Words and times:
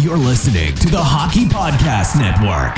You're 0.00 0.16
listening 0.16 0.72
to 0.76 0.88
the 0.88 0.96
Hockey 0.98 1.44
Podcast 1.44 2.16
Network. 2.16 2.74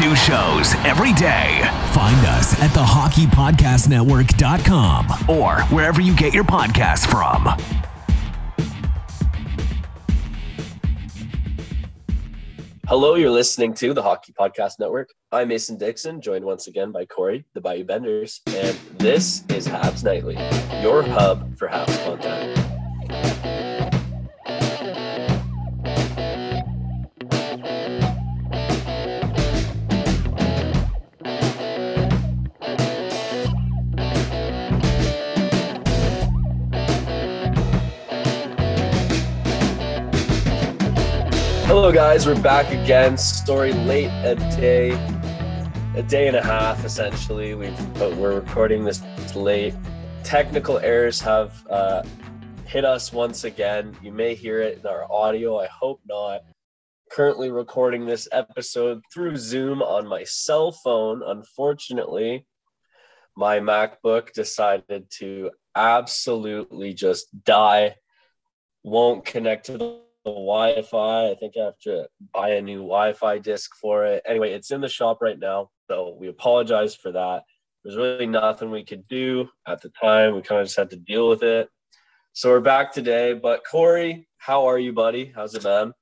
New 0.00 0.14
shows 0.14 0.72
every 0.86 1.12
day. 1.14 1.60
Find 1.92 2.24
us 2.28 2.54
at 2.62 2.70
thehockeypodcastnetwork.com 2.70 5.28
or 5.28 5.62
wherever 5.74 6.00
you 6.00 6.14
get 6.14 6.32
your 6.32 6.44
podcasts 6.44 7.10
from. 7.10 7.48
Hello, 12.86 13.16
you're 13.16 13.32
listening 13.32 13.74
to 13.74 13.92
the 13.92 14.02
Hockey 14.02 14.32
Podcast 14.32 14.78
Network. 14.78 15.08
I'm 15.32 15.48
Mason 15.48 15.76
Dixon, 15.76 16.20
joined 16.20 16.44
once 16.44 16.68
again 16.68 16.92
by 16.92 17.04
Corey, 17.04 17.44
the 17.54 17.60
Bayou 17.60 17.82
Benders, 17.82 18.42
and 18.46 18.78
this 18.98 19.42
is 19.48 19.66
Habs 19.66 20.04
Nightly, 20.04 20.36
your 20.80 21.02
hub 21.02 21.58
for 21.58 21.66
Habs 21.66 22.04
content. 22.04 22.56
Hello, 41.84 41.92
guys. 41.92 42.26
We're 42.26 42.40
back 42.40 42.72
again. 42.72 43.18
Story 43.18 43.74
late 43.74 44.08
a 44.24 44.36
day, 44.56 44.92
a 45.94 46.02
day 46.02 46.28
and 46.28 46.34
a 46.34 46.42
half 46.42 46.82
essentially. 46.82 47.54
We've 47.54 47.76
but 47.98 48.16
we're 48.16 48.40
recording 48.40 48.84
this 48.84 49.02
late. 49.36 49.74
Technical 50.22 50.78
errors 50.78 51.20
have 51.20 51.62
uh, 51.68 52.02
hit 52.64 52.86
us 52.86 53.12
once 53.12 53.44
again. 53.44 53.94
You 54.02 54.12
may 54.12 54.34
hear 54.34 54.62
it 54.62 54.78
in 54.78 54.86
our 54.86 55.04
audio. 55.12 55.60
I 55.60 55.66
hope 55.66 56.00
not. 56.06 56.44
Currently 57.12 57.50
recording 57.50 58.06
this 58.06 58.28
episode 58.32 59.02
through 59.12 59.36
Zoom 59.36 59.82
on 59.82 60.06
my 60.06 60.24
cell 60.24 60.72
phone. 60.72 61.22
Unfortunately, 61.22 62.46
my 63.36 63.58
MacBook 63.60 64.32
decided 64.32 65.10
to 65.18 65.50
absolutely 65.76 66.94
just 66.94 67.26
die. 67.44 67.96
Won't 68.84 69.26
connect 69.26 69.66
to 69.66 69.76
the 69.76 70.04
Wi-Fi. 70.30 71.30
I 71.30 71.34
think 71.34 71.54
I 71.56 71.64
have 71.64 71.78
to 71.84 72.08
buy 72.32 72.50
a 72.50 72.62
new 72.62 72.78
Wi-Fi 72.78 73.38
disc 73.38 73.70
for 73.80 74.04
it. 74.04 74.22
Anyway, 74.26 74.52
it's 74.52 74.70
in 74.70 74.80
the 74.80 74.88
shop 74.88 75.18
right 75.20 75.38
now, 75.38 75.70
so 75.90 76.16
we 76.18 76.28
apologize 76.28 76.94
for 76.94 77.12
that. 77.12 77.42
There's 77.84 77.96
really 77.96 78.26
nothing 78.26 78.70
we 78.70 78.84
could 78.84 79.06
do 79.08 79.48
at 79.68 79.82
the 79.82 79.90
time. 79.90 80.34
We 80.34 80.42
kind 80.42 80.60
of 80.60 80.66
just 80.66 80.76
had 80.78 80.90
to 80.90 80.96
deal 80.96 81.28
with 81.28 81.42
it. 81.42 81.68
So 82.32 82.50
we're 82.50 82.60
back 82.60 82.92
today. 82.92 83.34
But 83.34 83.62
Corey, 83.70 84.26
how 84.38 84.66
are 84.66 84.78
you, 84.78 84.92
buddy? 84.92 85.32
How's 85.34 85.54
it 85.54 85.62
been? 85.62 85.92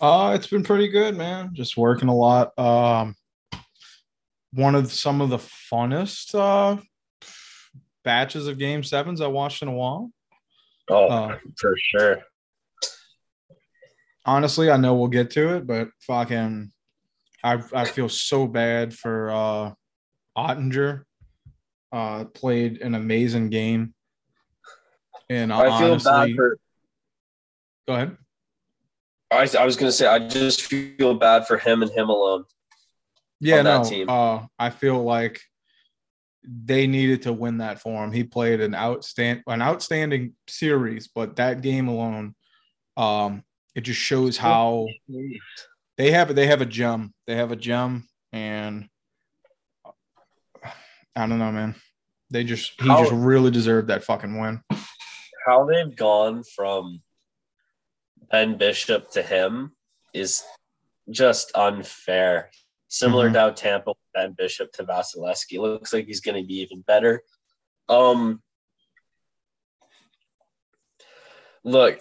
Uh, 0.00 0.32
it's 0.34 0.46
been 0.48 0.64
pretty 0.64 0.88
good, 0.88 1.16
man. 1.16 1.50
Just 1.54 1.76
working 1.76 2.08
a 2.08 2.14
lot. 2.14 2.56
Um, 2.58 3.14
one 4.52 4.74
of 4.74 4.92
some 4.92 5.20
of 5.20 5.30
the 5.30 5.38
funnest 5.38 6.34
uh, 6.34 6.80
batches 8.04 8.46
of 8.46 8.58
game 8.58 8.82
sevens 8.82 9.20
I 9.20 9.28
watched 9.28 9.62
in 9.62 9.68
a 9.68 9.72
while. 9.72 10.10
Oh, 10.90 11.08
Uh, 11.08 11.38
for 11.58 11.74
sure. 11.78 12.22
Honestly, 14.24 14.70
I 14.70 14.76
know 14.76 14.94
we'll 14.94 15.08
get 15.08 15.30
to 15.32 15.56
it, 15.56 15.66
but 15.66 15.88
fucking, 16.00 16.70
I 17.42 17.62
I 17.74 17.84
feel 17.84 18.08
so 18.08 18.46
bad 18.46 18.94
for 18.94 19.30
uh, 19.30 19.72
Oettinger. 20.36 21.02
Uh, 21.90 22.24
played 22.24 22.80
an 22.80 22.94
amazing 22.94 23.50
game, 23.50 23.94
and 25.28 25.52
I 25.52 25.78
feel 25.78 25.92
honestly, 25.92 26.10
bad 26.10 26.36
for. 26.36 26.58
go 27.86 27.94
ahead. 27.94 28.16
I, 29.30 29.48
I 29.58 29.64
was 29.64 29.76
gonna 29.76 29.92
say 29.92 30.06
I 30.06 30.26
just 30.28 30.62
feel 30.62 31.14
bad 31.14 31.46
for 31.46 31.58
him 31.58 31.82
and 31.82 31.90
him 31.90 32.08
alone. 32.08 32.44
Yeah, 33.40 33.62
no. 33.62 33.82
team. 33.82 34.08
Uh, 34.08 34.46
I 34.58 34.70
feel 34.70 35.02
like 35.02 35.40
they 36.44 36.86
needed 36.86 37.22
to 37.22 37.32
win 37.32 37.58
that 37.58 37.80
for 37.80 38.04
him. 38.04 38.12
He 38.12 38.24
played 38.24 38.60
an 38.60 38.72
outstand 38.72 39.42
an 39.46 39.62
outstanding 39.62 40.34
series, 40.48 41.08
but 41.08 41.36
that 41.36 41.60
game 41.60 41.88
alone, 41.88 42.34
um, 42.96 43.42
it 43.74 43.82
just 43.82 44.00
shows 44.00 44.36
how 44.36 44.86
they 45.96 46.10
have 46.10 46.34
they 46.34 46.46
have 46.46 46.60
a 46.60 46.66
gem. 46.66 47.12
They 47.26 47.36
have 47.36 47.52
a 47.52 47.56
gem, 47.56 48.08
and 48.32 48.88
I 51.14 51.26
don't 51.26 51.38
know, 51.38 51.52
man. 51.52 51.74
They 52.30 52.44
just 52.44 52.80
he 52.80 52.88
How- 52.88 53.00
just 53.02 53.12
really 53.12 53.50
deserved 53.50 53.88
that 53.88 54.04
fucking 54.04 54.38
win. 54.40 54.62
How 55.46 55.66
they've 55.66 55.94
gone 55.94 56.44
from 56.44 57.02
Ben 58.30 58.56
Bishop 58.56 59.10
to 59.12 59.22
him 59.22 59.74
is 60.14 60.42
just 61.10 61.50
unfair. 61.56 62.50
Similar 62.88 63.28
Mhm. 63.28 63.32
to 63.32 63.38
how 63.40 63.50
Tampa 63.50 63.92
Ben 64.14 64.32
Bishop 64.32 64.70
to 64.72 64.84
Vasilevskiy. 64.84 65.58
Looks 65.58 65.92
like 65.92 66.06
he's 66.06 66.20
going 66.20 66.40
to 66.40 66.46
be 66.46 66.60
even 66.60 66.82
better. 66.82 67.22
Um, 67.88 68.42
look, 71.64 72.00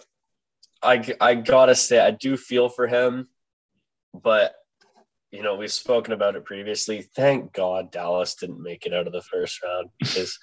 I 0.83 1.03
I 1.19 1.35
gotta 1.35 1.75
say 1.75 1.99
I 1.99 2.11
do 2.11 2.37
feel 2.37 2.69
for 2.69 2.87
him, 2.87 3.27
but 4.13 4.55
you 5.31 5.43
know 5.43 5.55
we've 5.55 5.71
spoken 5.71 6.13
about 6.13 6.35
it 6.35 6.45
previously. 6.45 7.01
Thank 7.01 7.53
God 7.53 7.91
Dallas 7.91 8.35
didn't 8.35 8.61
make 8.61 8.85
it 8.85 8.93
out 8.93 9.07
of 9.07 9.13
the 9.13 9.21
first 9.21 9.61
round 9.63 9.89
because 9.99 10.37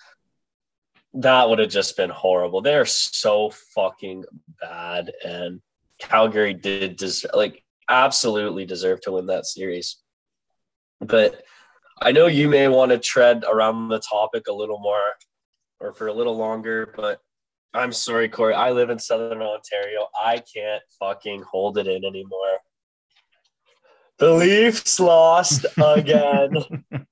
that 1.14 1.48
would 1.48 1.58
have 1.58 1.70
just 1.70 1.96
been 1.96 2.10
horrible. 2.10 2.60
They 2.60 2.74
are 2.74 2.86
so 2.86 3.50
fucking 3.74 4.24
bad, 4.60 5.10
and 5.24 5.60
Calgary 5.98 6.54
did 6.54 6.96
deserve, 6.96 7.32
like 7.34 7.64
absolutely 7.88 8.64
deserve 8.66 9.00
to 9.02 9.12
win 9.12 9.26
that 9.26 9.46
series. 9.46 9.96
But 11.00 11.42
I 12.00 12.12
know 12.12 12.26
you 12.26 12.48
may 12.48 12.68
want 12.68 12.92
to 12.92 12.98
tread 12.98 13.44
around 13.48 13.88
the 13.88 13.98
topic 13.98 14.46
a 14.48 14.52
little 14.52 14.78
more 14.78 15.14
or 15.80 15.92
for 15.92 16.08
a 16.08 16.12
little 16.12 16.36
longer, 16.36 16.92
but 16.96 17.20
I'm 17.74 17.92
sorry, 17.92 18.28
Corey. 18.28 18.54
I 18.54 18.70
live 18.70 18.90
in 18.90 18.98
Southern 18.98 19.42
Ontario. 19.42 20.08
I 20.18 20.38
can't 20.38 20.82
fucking 20.98 21.42
hold 21.42 21.78
it 21.78 21.86
in 21.86 22.04
anymore. 22.04 22.58
The 24.18 24.32
Leafs 24.32 24.98
lost 24.98 25.66
again 25.76 26.56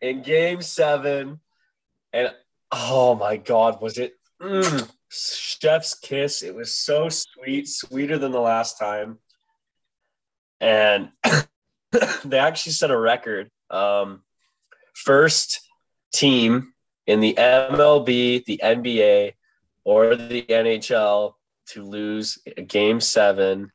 in 0.00 0.22
game 0.22 0.60
seven. 0.60 1.40
And 2.12 2.34
oh 2.70 3.14
my 3.14 3.36
God, 3.36 3.80
was 3.80 3.98
it 3.98 4.14
mm, 4.42 4.90
chef's 5.08 5.94
kiss? 5.94 6.42
It 6.42 6.54
was 6.54 6.76
so 6.76 7.08
sweet, 7.08 7.68
sweeter 7.68 8.18
than 8.18 8.32
the 8.32 8.40
last 8.40 8.78
time. 8.78 9.18
And 10.60 11.10
they 12.24 12.38
actually 12.38 12.72
set 12.72 12.90
a 12.90 12.98
record. 12.98 13.50
Um, 13.70 14.22
first 14.94 15.60
team 16.12 16.74
in 17.08 17.20
the 17.20 17.34
MLB, 17.38 18.44
the 18.44 18.60
NBA, 18.62 19.32
or 19.82 20.14
the 20.14 20.42
NHL 20.42 21.32
to 21.68 21.82
lose 21.82 22.38
a 22.56 22.62
game 22.62 23.00
seven 23.00 23.72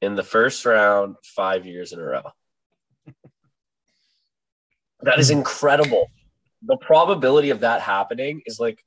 in 0.00 0.14
the 0.14 0.22
first 0.22 0.64
round 0.64 1.16
five 1.24 1.66
years 1.66 1.92
in 1.92 1.98
a 1.98 2.02
row. 2.02 2.22
That 5.02 5.18
is 5.18 5.30
incredible. 5.30 6.10
The 6.62 6.76
probability 6.76 7.50
of 7.50 7.60
that 7.60 7.80
happening 7.80 8.40
is 8.46 8.60
like, 8.60 8.78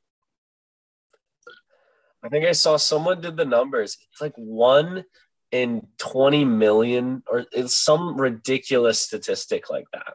I 2.24 2.30
think 2.30 2.46
I 2.46 2.54
saw 2.54 2.78
someone 2.78 3.20
did 3.20 3.36
the 3.36 3.46
numbers. 3.46 3.98
It's 4.12 4.22
like 4.22 4.34
one 4.36 5.04
in 5.52 5.88
20 5.98 6.46
million, 6.46 7.22
or 7.28 7.46
it's 7.52 7.78
some 7.78 8.20
ridiculous 8.20 9.00
statistic 9.00 9.70
like 9.70 9.86
that. 9.94 10.14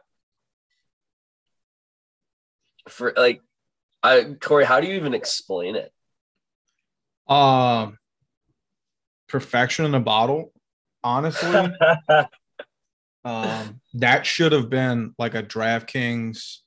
For 2.89 3.13
like, 3.15 3.41
I 4.01 4.35
Corey, 4.39 4.65
how 4.65 4.81
do 4.81 4.87
you 4.87 4.95
even 4.95 5.13
explain 5.13 5.75
it? 5.75 5.91
Um, 7.27 7.97
perfection 9.27 9.85
in 9.85 9.95
a 9.95 9.99
bottle. 9.99 10.51
Honestly, 11.03 11.49
um, 13.25 13.81
that 13.95 14.25
should 14.25 14.51
have 14.51 14.69
been 14.69 15.13
like 15.17 15.35
a 15.35 15.43
DraftKings. 15.43 16.57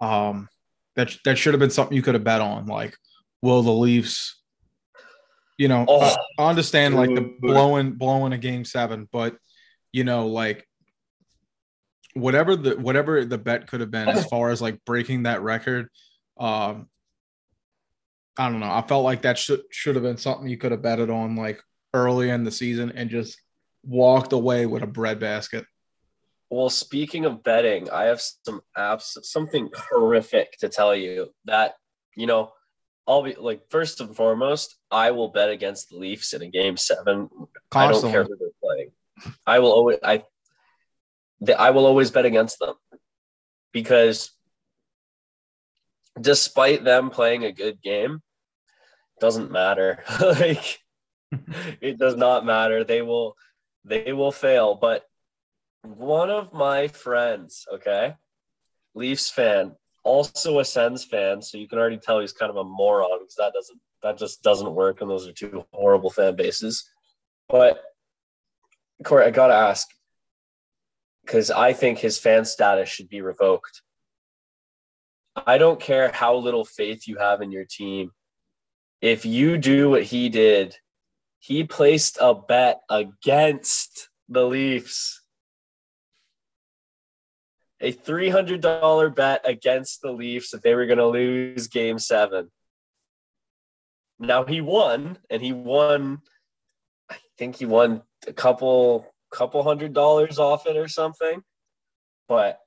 Um, 0.00 0.48
that 0.96 1.16
that 1.24 1.38
should 1.38 1.54
have 1.54 1.60
been 1.60 1.70
something 1.70 1.96
you 1.96 2.02
could 2.02 2.14
have 2.14 2.24
bet 2.24 2.40
on. 2.40 2.66
Like, 2.66 2.96
will 3.40 3.62
the 3.62 3.72
Leafs? 3.72 4.38
You 5.58 5.68
know, 5.68 5.84
Oh, 5.86 6.00
I, 6.00 6.16
I 6.38 6.48
understand 6.50 6.96
like 6.96 7.14
the 7.14 7.34
blowing 7.40 7.92
blowing 7.92 8.32
a 8.32 8.38
game 8.38 8.64
seven, 8.64 9.08
but 9.12 9.36
you 9.92 10.04
know, 10.04 10.26
like 10.26 10.66
whatever 12.14 12.56
the 12.56 12.76
whatever 12.76 13.24
the 13.24 13.38
bet 13.38 13.68
could 13.68 13.80
have 13.80 13.90
been 13.90 14.08
as 14.08 14.26
far 14.26 14.50
as 14.50 14.60
like 14.60 14.84
breaking 14.84 15.24
that 15.24 15.42
record. 15.42 15.88
Um, 16.38 16.88
I 18.36 18.48
don't 18.48 18.60
know. 18.60 18.70
I 18.70 18.82
felt 18.82 19.04
like 19.04 19.22
that 19.22 19.38
should 19.38 19.62
should 19.70 19.96
have 19.96 20.04
been 20.04 20.16
something 20.16 20.48
you 20.48 20.56
could 20.56 20.72
have 20.72 20.82
betted 20.82 21.10
on 21.10 21.36
like 21.36 21.62
early 21.94 22.30
in 22.30 22.44
the 22.44 22.50
season 22.50 22.92
and 22.94 23.10
just 23.10 23.38
walked 23.84 24.32
away 24.32 24.66
with 24.66 24.82
a 24.82 24.86
bread 24.86 25.18
basket. 25.20 25.64
Well, 26.50 26.70
speaking 26.70 27.24
of 27.24 27.42
betting, 27.42 27.90
I 27.90 28.04
have 28.04 28.20
some 28.20 28.60
apps, 28.76 29.16
something 29.24 29.70
horrific 29.90 30.58
to 30.58 30.68
tell 30.68 30.94
you 30.94 31.32
that, 31.46 31.76
you 32.14 32.26
know, 32.26 32.52
I'll 33.06 33.22
be 33.22 33.34
like 33.34 33.62
first 33.70 34.00
and 34.00 34.14
foremost, 34.14 34.76
I 34.90 35.10
will 35.12 35.28
bet 35.28 35.48
against 35.48 35.90
the 35.90 35.96
Leafs 35.96 36.34
in 36.34 36.42
a 36.42 36.48
game 36.48 36.76
seven. 36.76 37.28
I 37.72 37.90
don't 37.90 38.02
care 38.02 38.24
who 38.24 38.36
they're 38.38 38.48
playing. 38.62 38.90
I 39.46 39.58
will 39.58 39.72
always 39.72 39.98
I 40.02 40.24
I 41.58 41.70
will 41.70 41.86
always 41.86 42.10
bet 42.10 42.24
against 42.24 42.58
them 42.58 42.74
because 43.72 44.30
despite 46.20 46.84
them 46.84 47.10
playing 47.10 47.44
a 47.44 47.52
good 47.52 47.80
game, 47.82 48.22
doesn't 49.20 49.50
matter. 49.50 50.02
like 50.20 50.78
it 51.80 51.98
does 51.98 52.16
not 52.16 52.44
matter. 52.44 52.84
They 52.84 53.02
will 53.02 53.36
they 53.84 54.12
will 54.12 54.32
fail. 54.32 54.74
But 54.74 55.04
one 55.82 56.30
of 56.30 56.52
my 56.52 56.88
friends, 56.88 57.66
okay, 57.72 58.14
Leafs 58.94 59.30
fan, 59.30 59.72
also 60.04 60.58
a 60.58 60.64
Sens 60.64 61.04
fan, 61.04 61.42
so 61.42 61.58
you 61.58 61.68
can 61.68 61.78
already 61.78 61.98
tell 61.98 62.20
he's 62.20 62.32
kind 62.32 62.50
of 62.50 62.56
a 62.56 62.64
moron 62.64 63.20
because 63.20 63.36
that 63.36 63.52
doesn't 63.54 63.80
that 64.02 64.18
just 64.18 64.42
doesn't 64.42 64.74
work, 64.74 65.00
and 65.00 65.10
those 65.10 65.26
are 65.26 65.32
two 65.32 65.64
horrible 65.72 66.10
fan 66.10 66.36
bases. 66.36 66.88
But 67.48 67.82
Corey, 69.04 69.26
I 69.26 69.30
gotta 69.30 69.54
ask 69.54 69.88
because 71.24 71.50
I 71.50 71.72
think 71.72 71.98
his 71.98 72.18
fan 72.18 72.44
status 72.44 72.88
should 72.88 73.08
be 73.08 73.22
revoked. 73.22 73.82
I 75.34 75.58
don't 75.58 75.80
care 75.80 76.10
how 76.10 76.36
little 76.36 76.64
faith 76.64 77.08
you 77.08 77.16
have 77.16 77.40
in 77.40 77.50
your 77.50 77.64
team. 77.64 78.10
If 79.00 79.24
you 79.24 79.58
do 79.58 79.90
what 79.90 80.04
he 80.04 80.28
did, 80.28 80.76
he 81.38 81.64
placed 81.64 82.18
a 82.20 82.34
bet 82.34 82.80
against 82.90 84.10
the 84.28 84.44
Leafs 84.44 85.22
a 87.82 87.92
$300 87.92 89.14
bet 89.14 89.40
against 89.44 90.00
the 90.02 90.12
Leafs 90.12 90.52
that 90.52 90.62
they 90.62 90.74
were 90.74 90.86
going 90.86 90.98
to 90.98 91.06
lose 91.06 91.66
game 91.66 91.98
seven. 91.98 92.50
Now 94.20 94.44
he 94.44 94.60
won, 94.60 95.18
and 95.28 95.42
he 95.42 95.52
won, 95.52 96.20
I 97.10 97.16
think 97.36 97.56
he 97.56 97.66
won 97.66 98.02
a 98.28 98.32
couple 98.32 99.11
couple 99.32 99.62
hundred 99.62 99.92
dollars 99.92 100.38
off 100.38 100.66
it 100.66 100.76
or 100.76 100.88
something. 100.88 101.42
But 102.28 102.60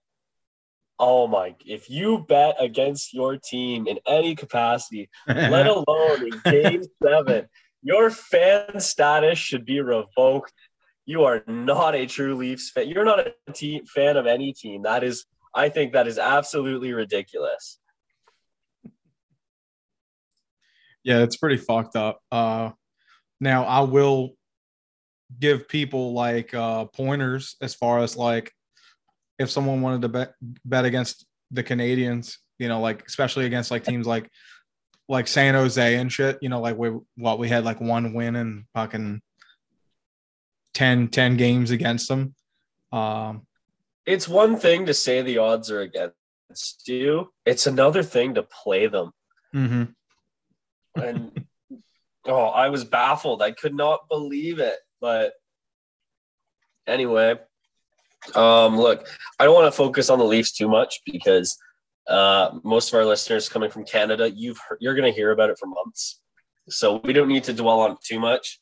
oh 1.00 1.28
my, 1.28 1.56
if 1.66 1.90
you 1.90 2.26
bet 2.28 2.56
against 2.60 3.14
your 3.14 3.38
team 3.38 3.88
in 3.88 4.00
any 4.08 4.36
capacity, 4.36 5.10
let 5.28 5.68
alone 5.68 6.32
in 6.32 6.52
game 6.52 6.84
seven, 7.04 7.48
your 7.82 8.10
fan 8.10 8.80
status 8.80 9.38
should 9.38 9.66
be 9.66 9.80
revoked 9.80 10.54
you 11.06 11.24
are 11.24 11.44
not 11.48 11.96
a 11.96 12.06
true 12.06 12.36
Leafs 12.36 12.72
fan. 12.72 12.90
You're 12.90 13.06
not 13.06 13.20
a 13.20 13.52
team 13.54 13.86
fan 13.86 14.18
of 14.18 14.26
any 14.26 14.54
team. 14.54 14.84
That 14.84 15.04
is, 15.04 15.26
I 15.54 15.70
think 15.70 15.94
that 15.94 16.08
is 16.08 16.18
absolutely 16.18 16.94
ridiculous. 16.94 17.80
Yeah, 21.04 21.20
it's 21.20 21.38
pretty 21.38 21.58
fucked 21.58 21.96
up. 21.96 22.20
Uh, 22.32 22.72
now 23.40 23.64
I 23.66 23.82
will 23.82 24.32
give 25.40 25.68
people 25.68 26.14
like 26.14 26.54
uh, 26.54 26.86
pointers 26.86 27.56
as 27.62 27.74
far 27.74 28.00
as 28.00 28.16
like 28.16 28.52
if 29.40 29.50
someone 29.50 29.82
wanted 29.82 30.02
to 30.04 30.10
bet 30.10 30.34
bet 30.64 30.86
against 30.86 31.26
the 31.52 31.64
Canadiens, 31.64 32.38
you 32.60 32.68
know, 32.68 32.82
like 32.82 33.04
especially 33.08 33.46
against 33.46 33.72
like 33.72 33.84
teams 33.84 34.08
like 34.08 34.30
like 35.08 35.28
San 35.28 35.54
Jose 35.54 35.96
and 35.96 36.12
shit, 36.12 36.38
you 36.42 36.50
know, 36.50 36.62
like 36.62 36.78
we 36.78 36.92
what 37.16 37.40
we 37.40 37.50
had 37.50 37.66
like 37.66 37.80
one 37.82 38.14
win 38.14 38.36
and 38.36 38.66
fucking 38.74 39.22
10, 40.74 41.08
10 41.08 41.38
games 41.38 41.72
against 41.72 42.08
them. 42.08 42.36
Um, 42.92 43.46
it's 44.06 44.28
one 44.28 44.58
thing 44.58 44.86
to 44.86 44.94
say 44.94 45.22
the 45.22 45.40
odds 45.40 45.72
are 45.72 45.82
against 45.82 46.88
you, 46.88 47.32
it's 47.46 47.68
another 47.68 48.04
thing 48.04 48.36
to 48.36 48.44
play 48.44 48.88
them. 48.88 49.12
Mm-hmm. 49.54 51.02
And 51.02 51.46
oh, 52.26 52.46
I 52.46 52.70
was 52.70 52.84
baffled. 52.84 53.42
I 53.42 53.52
could 53.52 53.76
not 53.76 54.08
believe 54.10 54.60
it. 54.60 54.78
But 55.06 55.34
anyway, 56.88 57.36
um, 58.34 58.76
look, 58.76 59.08
I 59.40 59.46
don't 59.46 59.54
want 59.54 59.72
to 59.72 59.78
focus 59.78 60.10
on 60.10 60.18
the 60.18 60.26
Leafs 60.26 60.52
too 60.52 60.68
much 60.68 61.02
because 61.06 61.56
uh, 62.08 62.58
most 62.64 62.92
of 62.92 62.98
our 62.98 63.06
listeners 63.06 63.48
coming 63.48 63.70
from 63.70 63.86
Canada, 63.86 64.32
you've 64.32 64.58
heard, 64.68 64.80
you're 64.82 64.96
going 64.96 65.06
to 65.06 65.16
hear 65.16 65.30
about 65.30 65.52
it 65.52 65.60
for 65.60 65.68
months. 65.68 66.22
So 66.70 67.02
we 67.04 67.14
don't 67.14 67.28
need 67.28 67.44
to 67.44 67.54
dwell 67.54 67.82
on 67.82 67.98
too 68.04 68.20
much 68.20 68.60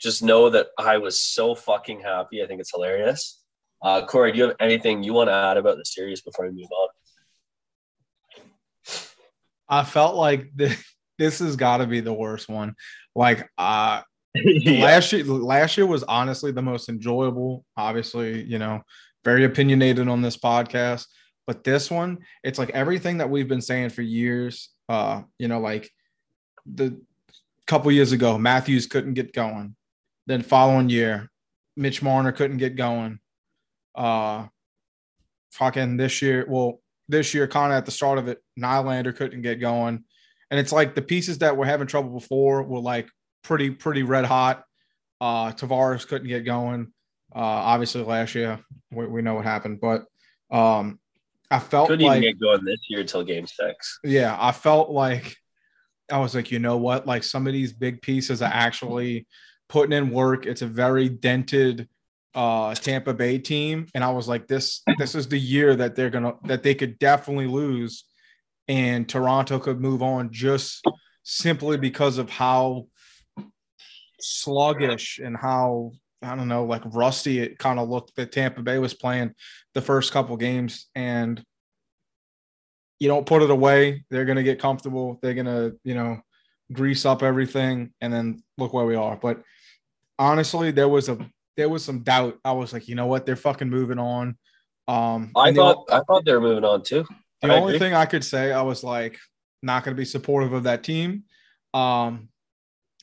just 0.00 0.22
know 0.22 0.50
that 0.50 0.68
I 0.78 0.98
was 0.98 1.20
so 1.20 1.56
fucking 1.56 2.00
happy. 2.00 2.42
I 2.44 2.46
think 2.46 2.60
it's 2.60 2.72
hilarious. 2.72 3.40
Uh, 3.82 4.06
Corey, 4.06 4.30
do 4.30 4.38
you 4.38 4.44
have 4.44 4.56
anything 4.60 5.02
you 5.02 5.12
want 5.12 5.28
to 5.30 5.34
add 5.34 5.56
about 5.56 5.78
the 5.78 5.84
series 5.84 6.20
before 6.20 6.46
we 6.46 6.52
move 6.52 6.68
on? 6.80 6.88
I 9.68 9.82
felt 9.84 10.14
like 10.14 10.50
this, 10.54 10.80
this 11.18 11.40
has 11.40 11.56
got 11.56 11.78
to 11.78 11.86
be 11.88 12.00
the 12.00 12.12
worst 12.12 12.48
one. 12.48 12.74
Like, 13.14 13.48
uh, 13.58 14.02
last 14.66 15.12
year, 15.12 15.24
last 15.24 15.76
year 15.76 15.86
was 15.86 16.02
honestly 16.04 16.52
the 16.52 16.62
most 16.62 16.88
enjoyable. 16.88 17.64
Obviously, 17.76 18.42
you 18.44 18.58
know, 18.58 18.82
very 19.24 19.44
opinionated 19.44 20.08
on 20.08 20.22
this 20.22 20.36
podcast. 20.36 21.06
But 21.46 21.64
this 21.64 21.90
one, 21.90 22.18
it's 22.42 22.58
like 22.58 22.70
everything 22.70 23.18
that 23.18 23.30
we've 23.30 23.48
been 23.48 23.60
saying 23.60 23.90
for 23.90 24.02
years. 24.02 24.70
Uh, 24.88 25.22
you 25.38 25.48
know, 25.48 25.60
like 25.60 25.90
the 26.66 27.00
couple 27.66 27.90
years 27.92 28.12
ago, 28.12 28.38
Matthews 28.38 28.86
couldn't 28.86 29.14
get 29.14 29.32
going. 29.32 29.76
Then 30.26 30.42
following 30.42 30.88
year, 30.88 31.30
Mitch 31.76 32.02
Marner 32.02 32.32
couldn't 32.32 32.58
get 32.58 32.76
going. 32.76 33.18
Uh, 33.94 34.46
fucking 35.50 35.96
this 35.96 36.22
year, 36.22 36.46
well, 36.48 36.80
this 37.08 37.34
year, 37.34 37.46
kind 37.46 37.72
of 37.72 37.78
at 37.78 37.84
the 37.84 37.90
start 37.90 38.18
of 38.18 38.28
it, 38.28 38.42
Nylander 38.58 39.14
couldn't 39.14 39.42
get 39.42 39.60
going. 39.60 40.04
And 40.50 40.60
it's 40.60 40.72
like 40.72 40.94
the 40.94 41.02
pieces 41.02 41.38
that 41.38 41.56
were 41.56 41.66
having 41.66 41.86
trouble 41.86 42.10
before 42.10 42.62
were 42.62 42.78
like 42.78 43.08
pretty, 43.42 43.70
pretty 43.70 44.02
red 44.02 44.24
hot. 44.24 44.64
Uh, 45.20 45.52
Tavares 45.52 46.06
couldn't 46.06 46.28
get 46.28 46.44
going. 46.44 46.92
Uh, 47.34 47.38
obviously, 47.38 48.02
last 48.02 48.34
year 48.34 48.60
we, 48.90 49.06
we 49.06 49.22
know 49.22 49.34
what 49.34 49.44
happened, 49.44 49.80
but 49.80 50.04
um, 50.50 50.98
I 51.50 51.58
felt 51.58 51.88
couldn't 51.88 52.06
like, 52.06 52.22
even 52.22 52.32
get 52.32 52.40
going 52.40 52.64
this 52.64 52.80
year 52.88 53.00
until 53.00 53.22
Game 53.24 53.46
Six. 53.46 54.00
Yeah, 54.04 54.36
I 54.38 54.52
felt 54.52 54.90
like 54.90 55.36
I 56.10 56.18
was 56.18 56.34
like, 56.34 56.50
you 56.50 56.58
know 56.58 56.76
what? 56.76 57.06
Like 57.06 57.22
some 57.22 57.46
of 57.46 57.52
these 57.52 57.72
big 57.72 58.02
pieces 58.02 58.42
are 58.42 58.50
actually 58.52 59.26
putting 59.68 59.96
in 59.96 60.10
work. 60.10 60.46
It's 60.46 60.62
a 60.62 60.66
very 60.66 61.08
dented 61.08 61.88
uh 62.34 62.74
Tampa 62.74 63.12
Bay 63.12 63.38
team 63.38 63.86
and 63.94 64.02
I 64.02 64.10
was 64.10 64.26
like 64.26 64.48
this 64.48 64.80
this 64.96 65.14
is 65.14 65.28
the 65.28 65.38
year 65.38 65.76
that 65.76 65.94
they're 65.94 66.08
going 66.08 66.24
to 66.24 66.34
that 66.44 66.62
they 66.62 66.74
could 66.74 66.98
definitely 66.98 67.46
lose 67.46 68.04
and 68.68 69.06
Toronto 69.06 69.58
could 69.58 69.82
move 69.82 70.02
on 70.02 70.32
just 70.32 70.82
simply 71.24 71.76
because 71.76 72.16
of 72.16 72.30
how 72.30 72.86
sluggish 74.22 75.18
and 75.18 75.36
how 75.36 75.92
I 76.22 76.36
don't 76.36 76.48
know 76.48 76.64
like 76.64 76.82
rusty 76.86 77.40
it 77.40 77.58
kind 77.58 77.78
of 77.78 77.88
looked 77.88 78.16
that 78.16 78.32
Tampa 78.32 78.62
Bay 78.62 78.78
was 78.78 78.94
playing 78.94 79.34
the 79.74 79.82
first 79.82 80.12
couple 80.12 80.36
games 80.36 80.88
and 80.94 81.42
you 83.00 83.08
don't 83.08 83.26
put 83.26 83.42
it 83.42 83.50
away 83.50 84.04
they're 84.10 84.24
going 84.24 84.36
to 84.36 84.42
get 84.42 84.60
comfortable 84.60 85.18
they're 85.22 85.34
going 85.34 85.46
to 85.46 85.76
you 85.82 85.94
know 85.94 86.20
grease 86.72 87.04
up 87.04 87.22
everything 87.22 87.92
and 88.00 88.12
then 88.12 88.42
look 88.56 88.72
where 88.72 88.86
we 88.86 88.94
are 88.94 89.16
but 89.16 89.42
honestly, 90.22 90.70
there 90.70 90.88
was 90.88 91.08
a 91.08 91.18
there 91.56 91.68
was 91.68 91.84
some 91.84 92.00
doubt. 92.00 92.38
I 92.44 92.52
was 92.52 92.72
like, 92.72 92.88
you 92.88 92.94
know 92.94 93.06
what, 93.06 93.26
they're 93.26 93.36
fucking 93.36 93.68
moving 93.68 93.98
on. 93.98 94.36
Um, 94.88 95.32
I 95.36 95.52
thought 95.52 95.86
the, 95.86 95.94
I 95.94 96.00
thought 96.00 96.24
they 96.24 96.32
were 96.32 96.40
moving 96.40 96.64
on 96.64 96.82
too. 96.82 97.04
The 97.42 97.48
I 97.48 97.56
only 97.56 97.74
agree. 97.74 97.78
thing 97.86 97.94
I 97.94 98.06
could 98.06 98.24
say, 98.24 98.52
I 98.52 98.62
was 98.62 98.82
like, 98.82 99.18
not 99.62 99.84
going 99.84 99.94
to 99.94 100.00
be 100.00 100.04
supportive 100.04 100.52
of 100.52 100.64
that 100.64 100.82
team. 100.82 101.24
Um, 101.74 102.28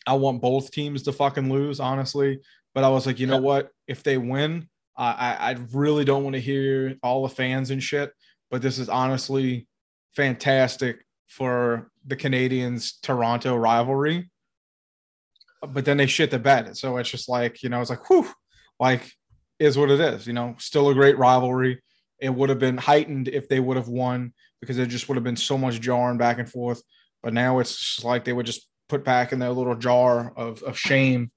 I 0.09 0.13
want 0.13 0.41
both 0.41 0.71
teams 0.71 1.03
to 1.03 1.13
fucking 1.13 1.51
lose, 1.51 1.79
honestly. 1.79 2.39
But 2.73 2.83
I 2.83 2.89
was 2.89 3.05
like, 3.05 3.19
you 3.19 3.27
know 3.27 3.39
what? 3.39 3.69
If 3.87 4.03
they 4.03 4.17
win, 4.17 4.67
I, 4.97 5.35
I 5.39 5.57
really 5.71 6.05
don't 6.05 6.23
want 6.23 6.35
to 6.35 6.41
hear 6.41 6.95
all 7.01 7.23
the 7.23 7.33
fans 7.33 7.71
and 7.71 7.81
shit. 7.81 8.11
But 8.51 8.61
this 8.61 8.79
is 8.79 8.89
honestly 8.89 9.67
fantastic 10.15 11.05
for 11.27 11.91
the 12.05 12.15
Canadiens 12.15 12.99
Toronto 13.01 13.55
rivalry 13.55 14.29
but 15.67 15.85
then 15.85 15.97
they 15.97 16.07
shit 16.07 16.31
the 16.31 16.39
bed. 16.39 16.77
So 16.77 16.97
it's 16.97 17.09
just 17.09 17.29
like, 17.29 17.61
you 17.63 17.69
know, 17.69 17.81
it's 17.81 17.89
like, 17.89 18.09
whew, 18.09 18.27
like 18.79 19.11
is 19.59 19.77
what 19.77 19.91
it 19.91 19.99
is, 19.99 20.25
you 20.25 20.33
know, 20.33 20.55
still 20.57 20.89
a 20.89 20.93
great 20.93 21.17
rivalry. 21.17 21.81
It 22.19 22.33
would 22.33 22.49
have 22.49 22.59
been 22.59 22.77
heightened 22.77 23.27
if 23.27 23.49
they 23.49 23.59
would 23.59 23.77
have 23.77 23.87
won 23.87 24.33
because 24.61 24.77
it 24.77 24.87
just 24.87 25.07
would 25.07 25.15
have 25.15 25.23
been 25.23 25.35
so 25.35 25.57
much 25.57 25.81
jarring 25.81 26.17
back 26.17 26.39
and 26.39 26.49
forth. 26.49 26.81
But 27.21 27.33
now 27.33 27.59
it's 27.59 27.77
just 27.77 28.05
like 28.05 28.23
they 28.23 28.33
would 28.33 28.45
just 28.45 28.68
put 28.89 29.05
back 29.05 29.31
in 29.31 29.39
their 29.39 29.51
little 29.51 29.75
jar 29.75 30.33
of, 30.35 30.61
of 30.63 30.77
shame 30.77 31.31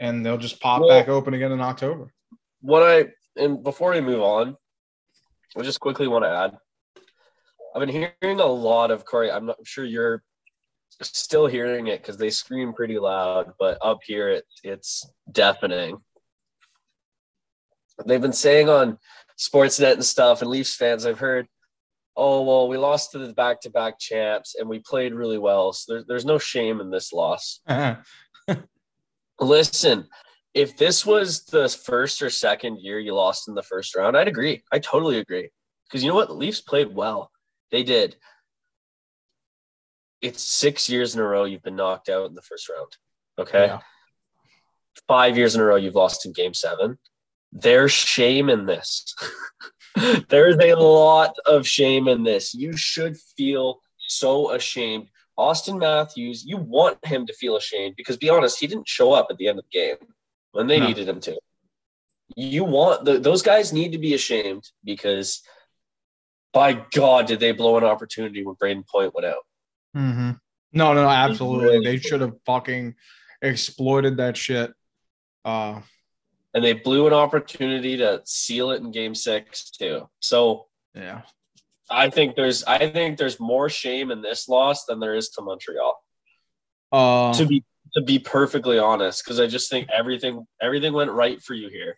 and 0.00 0.24
they'll 0.24 0.38
just 0.38 0.60
pop 0.60 0.80
well, 0.80 0.90
back 0.90 1.08
open 1.08 1.34
again 1.34 1.52
in 1.52 1.60
October. 1.60 2.12
What 2.60 2.82
I, 2.82 3.06
and 3.40 3.62
before 3.62 3.92
we 3.92 4.00
move 4.00 4.20
on, 4.20 4.56
I 5.56 5.62
just 5.62 5.80
quickly 5.80 6.08
want 6.08 6.24
to 6.24 6.30
add 6.30 6.58
I've 7.74 7.86
been 7.86 7.88
hearing 8.20 8.40
a 8.40 8.46
lot 8.46 8.90
of 8.90 9.04
Corey. 9.04 9.30
I'm 9.30 9.46
not 9.46 9.56
I'm 9.58 9.64
sure 9.64 9.84
you're 9.84 10.22
still 11.00 11.46
hearing 11.46 11.86
it 11.86 12.02
because 12.02 12.16
they 12.16 12.30
scream 12.30 12.72
pretty 12.72 12.98
loud, 12.98 13.52
but 13.58 13.78
up 13.82 14.00
here 14.04 14.28
it, 14.30 14.44
it's 14.64 15.08
deafening. 15.30 15.98
They've 18.04 18.20
been 18.20 18.32
saying 18.32 18.68
on 18.68 18.98
Sportsnet 19.38 19.94
and 19.94 20.04
stuff, 20.04 20.40
and 20.42 20.50
Leafs 20.50 20.74
fans, 20.74 21.06
I've 21.06 21.18
heard 21.18 21.46
oh 22.18 22.42
well, 22.42 22.68
we 22.68 22.76
lost 22.76 23.12
to 23.12 23.18
the 23.18 23.32
back-to-back 23.32 23.98
champs 23.98 24.56
and 24.56 24.68
we 24.68 24.80
played 24.80 25.14
really 25.14 25.38
well, 25.38 25.72
so 25.72 25.94
there, 25.94 26.04
there's 26.06 26.26
no 26.26 26.36
shame 26.36 26.80
in 26.80 26.90
this 26.90 27.12
loss. 27.12 27.60
Uh-huh. 27.66 27.96
Listen, 29.40 30.08
if 30.52 30.76
this 30.76 31.06
was 31.06 31.44
the 31.44 31.68
first 31.68 32.20
or 32.20 32.28
second 32.28 32.80
year 32.80 32.98
you 32.98 33.14
lost 33.14 33.46
in 33.46 33.54
the 33.54 33.62
first 33.62 33.94
round, 33.94 34.16
I'd 34.16 34.26
agree. 34.26 34.64
I 34.72 34.80
totally 34.80 35.18
agree. 35.18 35.50
Because 35.86 36.02
you 36.02 36.10
know 36.10 36.16
what? 36.16 36.28
The 36.28 36.34
Leafs 36.34 36.60
played 36.60 36.92
well. 36.92 37.30
They 37.70 37.84
did. 37.84 38.16
It's 40.20 40.42
six 40.42 40.88
years 40.88 41.14
in 41.14 41.20
a 41.20 41.24
row 41.24 41.44
you've 41.44 41.62
been 41.62 41.76
knocked 41.76 42.08
out 42.08 42.28
in 42.28 42.34
the 42.34 42.42
first 42.42 42.68
round. 42.68 42.96
Okay. 43.38 43.66
Yeah. 43.66 43.80
Five 45.06 45.38
years 45.38 45.54
in 45.54 45.60
a 45.60 45.64
row 45.64 45.76
you've 45.76 45.94
lost 45.94 46.26
in 46.26 46.32
game 46.32 46.54
seven. 46.54 46.98
There's 47.52 47.92
shame 47.92 48.50
in 48.50 48.66
this. 48.66 49.14
There's 50.28 50.56
a 50.58 50.74
lot 50.74 51.34
of 51.46 51.66
shame 51.66 52.08
in 52.08 52.22
this. 52.22 52.54
You 52.54 52.76
should 52.76 53.16
feel 53.36 53.80
so 54.06 54.52
ashamed. 54.52 55.08
Austin 55.36 55.78
Matthews, 55.78 56.44
you 56.44 56.56
want 56.56 57.04
him 57.06 57.26
to 57.26 57.32
feel 57.32 57.56
ashamed 57.56 57.94
because, 57.96 58.16
be 58.16 58.28
honest, 58.28 58.58
he 58.58 58.66
didn't 58.66 58.88
show 58.88 59.12
up 59.12 59.28
at 59.30 59.36
the 59.36 59.46
end 59.48 59.58
of 59.58 59.64
the 59.70 59.78
game 59.78 59.96
when 60.52 60.66
they 60.66 60.80
No. 60.80 60.86
needed 60.88 61.08
him 61.08 61.20
to. 61.20 61.38
You 62.36 62.64
want 62.64 63.04
the, 63.04 63.18
those 63.18 63.42
guys 63.42 63.72
need 63.72 63.92
to 63.92 63.98
be 63.98 64.14
ashamed 64.14 64.68
because, 64.84 65.42
by 66.52 66.84
God, 66.92 67.26
did 67.26 67.40
they 67.40 67.52
blow 67.52 67.76
an 67.78 67.84
opportunity 67.84 68.44
when 68.44 68.56
Brayden 68.56 68.86
Point 68.86 69.14
went 69.14 69.26
out? 69.26 69.44
hmm 69.94 70.30
No, 70.72 70.92
no, 70.94 71.08
absolutely. 71.08 71.66
really 71.66 71.84
They 71.84 71.96
should 71.98 72.20
have 72.20 72.34
fucking 72.44 72.94
exploited 73.40 74.16
that 74.18 74.36
shit. 74.36 74.72
Uh, 75.44 75.80
And 76.58 76.64
they 76.64 76.72
blew 76.72 77.06
an 77.06 77.12
opportunity 77.12 77.96
to 77.98 78.20
seal 78.24 78.72
it 78.72 78.82
in 78.82 78.90
game 78.90 79.14
six, 79.14 79.70
too. 79.70 80.08
So 80.18 80.66
yeah. 80.92 81.20
I 81.88 82.10
think 82.10 82.34
there's 82.34 82.64
I 82.64 82.90
think 82.90 83.16
there's 83.16 83.38
more 83.38 83.68
shame 83.68 84.10
in 84.10 84.22
this 84.22 84.48
loss 84.48 84.84
than 84.86 84.98
there 84.98 85.14
is 85.14 85.28
to 85.28 85.42
Montreal. 85.42 85.94
Uh, 86.90 87.32
to 87.34 87.46
be 87.46 87.62
to 87.94 88.02
be 88.02 88.18
perfectly 88.18 88.76
honest, 88.76 89.24
because 89.24 89.38
I 89.38 89.46
just 89.46 89.70
think 89.70 89.88
everything 89.96 90.44
everything 90.60 90.94
went 90.94 91.12
right 91.12 91.40
for 91.40 91.54
you 91.54 91.68
here. 91.68 91.96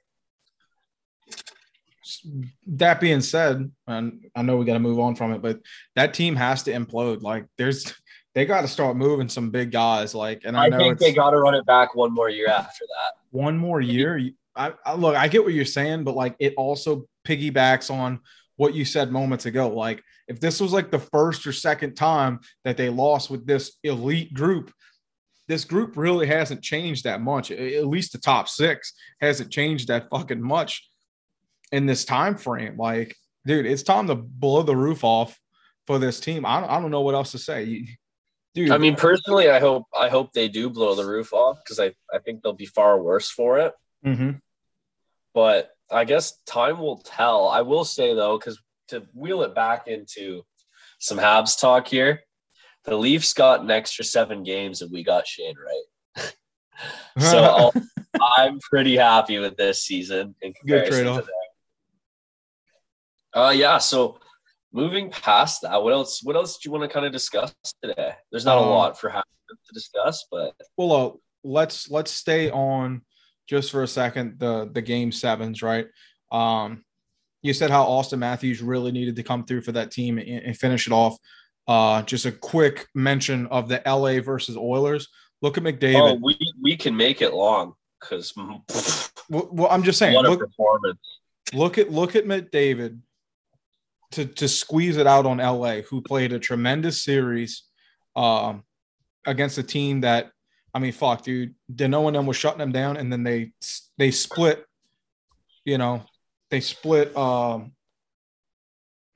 that 2.67 3.01
being 3.01 3.23
said, 3.23 3.73
and 3.87 4.27
I 4.37 4.43
know 4.43 4.59
we 4.59 4.67
got 4.67 4.75
to 4.75 4.79
move 4.79 5.01
on 5.01 5.15
from 5.15 5.33
it, 5.33 5.41
but 5.41 5.61
that 5.97 6.13
team 6.13 6.37
has 6.37 6.65
to 6.65 6.73
implode. 6.73 7.23
Like, 7.23 7.47
there's 7.57 7.95
they 8.35 8.45
got 8.45 8.61
to 8.61 8.69
start 8.69 8.97
moving 8.97 9.31
some 9.31 9.49
big 9.49 9.73
guys. 9.73 10.15
Like, 10.15 10.43
and 10.45 10.55
I, 10.55 10.67
I, 10.67 10.69
know 10.69 10.79
think 10.79 10.99
they 10.99 11.15
got 11.15 11.31
to 11.31 11.39
run 11.39 11.55
it 11.55 11.65
back 11.65 11.95
one 11.95 12.13
more 12.13 12.29
year 12.29 12.49
after 12.49 12.85
that. 12.85 13.21
one 13.31 13.57
more 13.57 13.81
year. 13.81 14.21
I, 14.57 14.73
I 14.85 14.95
look, 14.95 15.17
I 15.17 15.29
get 15.29 15.45
what 15.45 15.55
you're 15.55 15.65
saying, 15.65 16.05
but 16.05 16.17
like, 16.17 16.35
it 16.39 16.55
also 16.57 17.07
piggybacks 17.27 17.91
on 17.91 18.21
what 18.57 18.75
you 18.75 18.85
said 18.85 19.11
moments 19.11 19.47
ago. 19.47 19.69
Like, 19.69 20.03
if 20.29 20.41
this 20.41 20.61
was 20.61 20.73
like 20.73 20.91
the 20.91 20.99
first 20.99 21.47
or 21.47 21.53
second 21.53 21.95
time 21.95 22.41
that 22.65 22.77
they 22.77 22.89
lost 22.89 23.31
with 23.31 23.47
this 23.47 23.79
elite 23.83 24.35
group, 24.35 24.73
this 25.49 25.65
group 25.65 25.97
really 25.97 26.27
hasn't 26.27 26.63
changed 26.63 27.05
that 27.05 27.21
much. 27.21 27.51
At 27.51 27.87
least 27.87 28.13
the 28.13 28.19
top 28.19 28.49
six 28.49 28.93
hasn't 29.21 29.51
changed 29.51 29.89
that 29.89 30.09
fucking 30.11 30.43
much 30.43 30.89
in 31.73 31.87
this 31.87 32.05
time 32.05 32.37
frame. 32.37 32.77
Like, 32.77 33.17
dude, 33.47 33.67
it's 33.67 33.83
time 33.83 34.07
to 34.07 34.15
blow 34.15 34.63
the 34.63 34.77
roof 34.77 35.03
off 35.05 35.39
for 35.87 35.99
this 35.99 36.21
team. 36.21 36.47
I 36.47 36.61
don't, 36.61 36.71
I 36.71 36.81
don't 36.81 36.91
know 36.91 37.01
what 37.01 37.15
else 37.15 37.33
to 37.33 37.39
say. 37.39 37.87
Dude, 38.55 38.71
I 38.71 38.79
mean, 38.79 38.97
personally, 38.97 39.49
I 39.49 39.61
hope 39.61 39.85
I 39.99 40.09
hope 40.09 40.33
they 40.33 40.49
do 40.49 40.71
blow 40.71 40.95
the 40.95 41.07
roof 41.07 41.33
off 41.33 41.59
because 41.65 41.79
I, 41.79 41.95
I 42.13 42.19
think 42.19 42.43
they'll 42.43 42.53
be 42.53 42.67
far 42.67 43.01
worse 43.01 43.31
for 43.31 43.59
it. 43.59 43.73
Mhm. 44.05 44.41
But 45.35 45.71
I 45.91 46.05
guess 46.05 46.39
time 46.47 46.79
will 46.79 46.99
tell. 46.99 47.49
I 47.49 47.63
will 47.63 47.85
say 47.85 48.15
though, 48.15 48.39
because 48.39 48.61
to 48.89 49.07
wheel 49.15 49.43
it 49.43 49.55
back 49.55 49.87
into 49.87 50.43
some 50.99 51.19
Habs 51.19 51.61
talk 51.61 51.89
here, 51.89 52.23
the 52.85 52.97
Leafs 52.97 53.33
got 53.33 53.61
an 53.61 53.71
extra 53.71 54.05
seven 54.05 54.43
games 54.43 54.83
and 54.83 54.91
we 54.91 55.03
got 55.03 55.27
Shane 55.27 55.55
right. 56.17 56.35
so 57.19 57.73
I'm 58.37 58.59
pretty 58.61 58.97
happy 58.97 59.39
with 59.39 59.57
this 59.57 59.83
season 59.83 60.35
in 60.43 60.53
Good 60.67 60.85
comparison 60.85 61.17
to 61.17 61.23
that. 61.23 61.29
Uh, 63.33 63.51
yeah. 63.51 63.79
So 63.79 64.19
moving 64.73 65.11
past 65.11 65.63
that, 65.63 65.83
what 65.83 65.93
else? 65.93 66.21
What 66.23 66.37
else 66.37 66.59
do 66.59 66.69
you 66.69 66.73
want 66.73 66.89
to 66.89 66.93
kind 66.93 67.07
of 67.07 67.13
discuss 67.13 67.55
today? 67.83 68.15
There's 68.31 68.45
not 68.45 68.59
a 68.59 68.63
Um, 68.63 68.71
lot 68.71 68.99
for 68.99 69.11
Habs 69.11 69.23
to 69.49 69.75
discuss, 69.75 70.27
but 70.31 70.55
well, 70.77 70.93
uh, 70.93 71.11
let's 71.45 71.91
let's 71.91 72.11
stay 72.11 72.51
on 72.51 73.03
just 73.51 73.73
for 73.73 73.83
a 73.83 73.89
second 73.89 74.39
the 74.39 74.71
the 74.73 74.81
game 74.81 75.11
sevens, 75.11 75.61
right? 75.61 75.89
Um, 76.31 76.85
you 77.43 77.53
said 77.53 77.71
how 77.71 77.83
Austin 77.83 78.21
Matthews 78.21 78.63
really 78.63 78.93
needed 78.93 79.17
to 79.17 79.25
come 79.25 79.45
through 79.45 79.63
for 79.63 79.73
that 79.73 79.91
team 79.91 80.19
and, 80.19 80.29
and 80.29 80.57
finish 80.57 80.87
it 80.87 80.93
off. 80.93 81.17
Uh, 81.67 82.03
just 82.03 82.27
a 82.27 82.33
quick 82.33 82.87
mention 82.95 83.47
of 83.49 83.69
the 83.69 83.83
LA 83.85 84.21
versus 84.21 84.57
Oilers. 84.57 85.09
Look 85.43 85.59
at 85.59 85.67
oh, 85.67 85.67
McDavid. 85.67 86.21
we 86.23 86.39
we 86.63 86.77
can 86.77 86.97
make 86.97 87.23
it 87.23 87.35
long 87.35 87.75
because 88.01 88.33
well, 89.29 89.49
well, 89.51 89.69
I'm 89.69 89.83
just 89.83 89.99
saying. 89.99 90.15
what 90.15 90.27
a 90.27 90.31
Look, 90.31 90.41
performance. 90.41 91.01
look 91.53 91.77
at 91.77 91.91
look 91.91 92.15
at 92.15 92.27
McDavid 92.27 93.01
to 94.13 94.27
to 94.27 94.47
squeeze 94.47 94.97
it 94.97 95.09
out 95.09 95.27
on 95.27 95.39
LA, 95.39 95.81
who 95.81 96.03
played 96.03 96.33
a 96.33 96.39
tremendous 96.39 97.03
series 97.03 97.65
um, 98.15 98.63
against 99.27 99.59
a 99.59 99.65
team 99.65 100.03
that 100.03 100.31
I 100.73 100.79
mean, 100.79 100.93
fuck, 100.93 101.23
dude, 101.23 101.55
Danault 101.73 102.09
and 102.09 102.17
them 102.17 102.27
was 102.27 102.37
shutting 102.37 102.59
them 102.59 102.73
down, 102.73 102.97
and 102.97 103.13
then 103.13 103.23
they 103.23 103.53
they 103.99 104.11
split. 104.11 104.65
You 105.65 105.79
know, 105.79 106.03
they 106.51 106.61
split. 106.61 107.17
Um, 107.17 107.73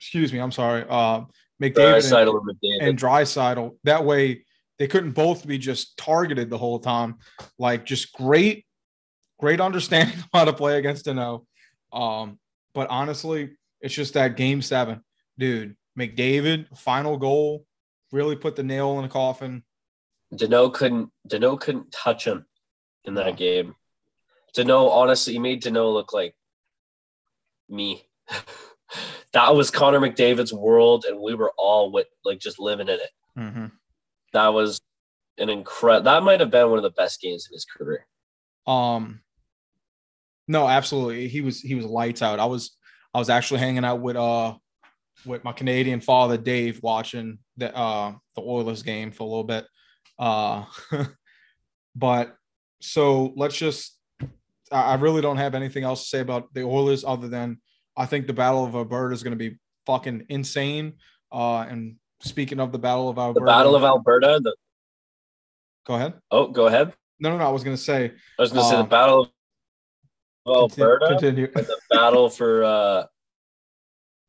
excuse 0.01 0.33
me, 0.33 0.41
I'm 0.41 0.53
sorry. 0.53 0.85
Uh, 0.89 1.23
McDavid 1.63 1.97
and, 1.97 2.59
McDavid. 2.61 2.89
and 2.89 2.99
Draisaitl. 2.99 3.77
That 3.85 4.05
way, 4.05 4.45
they 4.79 4.89
couldn't 4.89 5.13
both 5.13 5.47
be 5.47 5.59
just 5.59 5.97
targeted 5.97 6.51
the 6.51 6.59
whole 6.59 6.81
time. 6.81 7.17
Like, 7.59 7.87
just 7.87 8.13
great, 8.13 8.67
great 9.39 9.61
understanding 9.61 10.19
of 10.19 10.29
how 10.33 10.45
to 10.45 10.53
play 10.53 10.79
against 10.79 11.07
Danault. 11.07 11.47
Um, 11.93 12.39
but 12.75 12.89
honestly, 12.91 13.53
it's 13.81 13.95
just 13.95 14.15
that 14.15 14.37
game 14.37 14.63
seven, 14.63 15.03
dude. 15.39 15.77
McDavid 15.99 16.77
final 16.77 17.17
goal 17.17 17.65
really 18.11 18.35
put 18.35 18.57
the 18.57 18.65
nail 18.65 18.97
in 18.97 19.03
the 19.03 19.09
coffin. 19.09 19.63
Danault 20.33 20.75
couldn't 20.75 21.11
Danault 21.29 21.61
couldn't 21.61 21.93
touch 21.93 22.25
him 22.27 22.47
in 23.05 23.15
that 23.15 23.27
No. 23.27 23.33
game. 23.35 23.75
Danault 24.57 24.91
honestly 24.91 25.35
he 25.35 25.39
made 25.39 25.63
Danault 25.63 25.93
look 25.93 26.13
like 26.13 26.35
me. 27.69 28.09
that 29.33 29.55
was 29.55 29.71
Connor 29.71 30.01
McDavid's 30.01 30.53
world, 30.53 31.05
and 31.09 31.21
we 31.21 31.35
were 31.35 31.53
all 31.59 31.91
with 31.93 32.07
like 32.25 32.39
just 32.39 32.59
living 32.59 32.89
in 32.89 32.95
it. 33.01 33.11
Mm-hmm. 33.39 33.67
That 34.33 34.49
was 34.49 34.81
an 35.39 35.51
incredible. 35.51 36.05
That 36.05 36.23
might 36.23 36.41
have 36.41 36.51
been 36.51 36.69
one 36.69 36.79
of 36.79 36.83
the 36.85 36.91
best 36.91 37.21
games 37.21 37.47
in 37.51 37.55
his 37.55 37.65
career. 37.65 38.07
Um, 38.67 39.21
no, 40.49 40.69
absolutely. 40.69 41.29
He 41.29 41.41
was 41.41 41.61
he 41.61 41.75
was 41.75 41.87
lights 41.87 42.23
out. 42.23 42.39
I 42.39 42.47
was 42.47 42.77
I 43.13 43.19
was 43.19 43.31
actually 43.31 43.61
hanging 43.61 43.85
out 43.85 44.01
with 44.01 44.17
uh 44.17 44.55
with 45.27 45.45
my 45.45 45.53
Canadian 45.53 46.01
father 46.01 46.37
Dave 46.37 46.83
watching 46.83 47.39
the 47.57 47.75
uh 47.77 48.15
the 48.37 48.43
Oilers 48.43 48.83
game 48.83 49.11
for 49.11 49.23
a 49.25 49.27
little 49.27 49.45
bit. 49.45 49.67
Uh, 50.19 50.65
but 51.97 52.37
so 52.81 53.33
let's 53.37 53.57
just. 53.57 53.99
I 54.73 54.95
really 54.95 55.21
don't 55.21 55.37
have 55.37 55.55
anything 55.55 55.85
else 55.85 56.03
to 56.03 56.09
say 56.09 56.21
about 56.21 56.53
the 56.55 56.63
Oilers 56.65 57.05
other 57.05 57.29
than 57.29 57.59
I 57.97 58.07
think 58.07 58.27
the 58.27 58.33
Battle 58.33 58.65
of 58.65 58.75
Alberta 58.75 59.15
is 59.15 59.23
going 59.23 59.37
to 59.39 59.51
be 59.51 59.59
fucking 59.87 60.27
insane. 60.31 60.95
Uh, 61.31 61.59
and 61.61 61.97
speaking 62.21 62.59
of 62.59 62.73
the 62.73 62.79
Battle 62.79 63.09
of 63.09 63.19
Alberta, 63.19 63.45
The 63.45 63.47
Battle 63.47 63.77
of 63.77 63.85
Alberta. 63.85 64.41
The, 64.43 64.57
go 65.87 65.95
ahead. 65.95 66.15
oh, 66.31 66.49
go 66.49 66.67
ahead. 66.67 66.93
No, 67.21 67.31
no, 67.31 67.39
no. 67.39 67.45
I 67.47 67.51
was 67.51 67.63
going 67.63 67.77
to 67.77 67.83
say 67.83 68.07
I 68.39 68.43
was 68.43 68.53
going 68.53 68.65
to 68.65 68.69
say 68.71 68.77
the 68.77 68.83
Um, 68.83 68.89
Battle 68.89 69.29
of 70.47 70.73
Alberta 70.73 71.07
Continue. 71.09 71.47
the 71.53 71.79
battle 71.91 72.29
for 72.29 72.65
uh, 72.65 73.05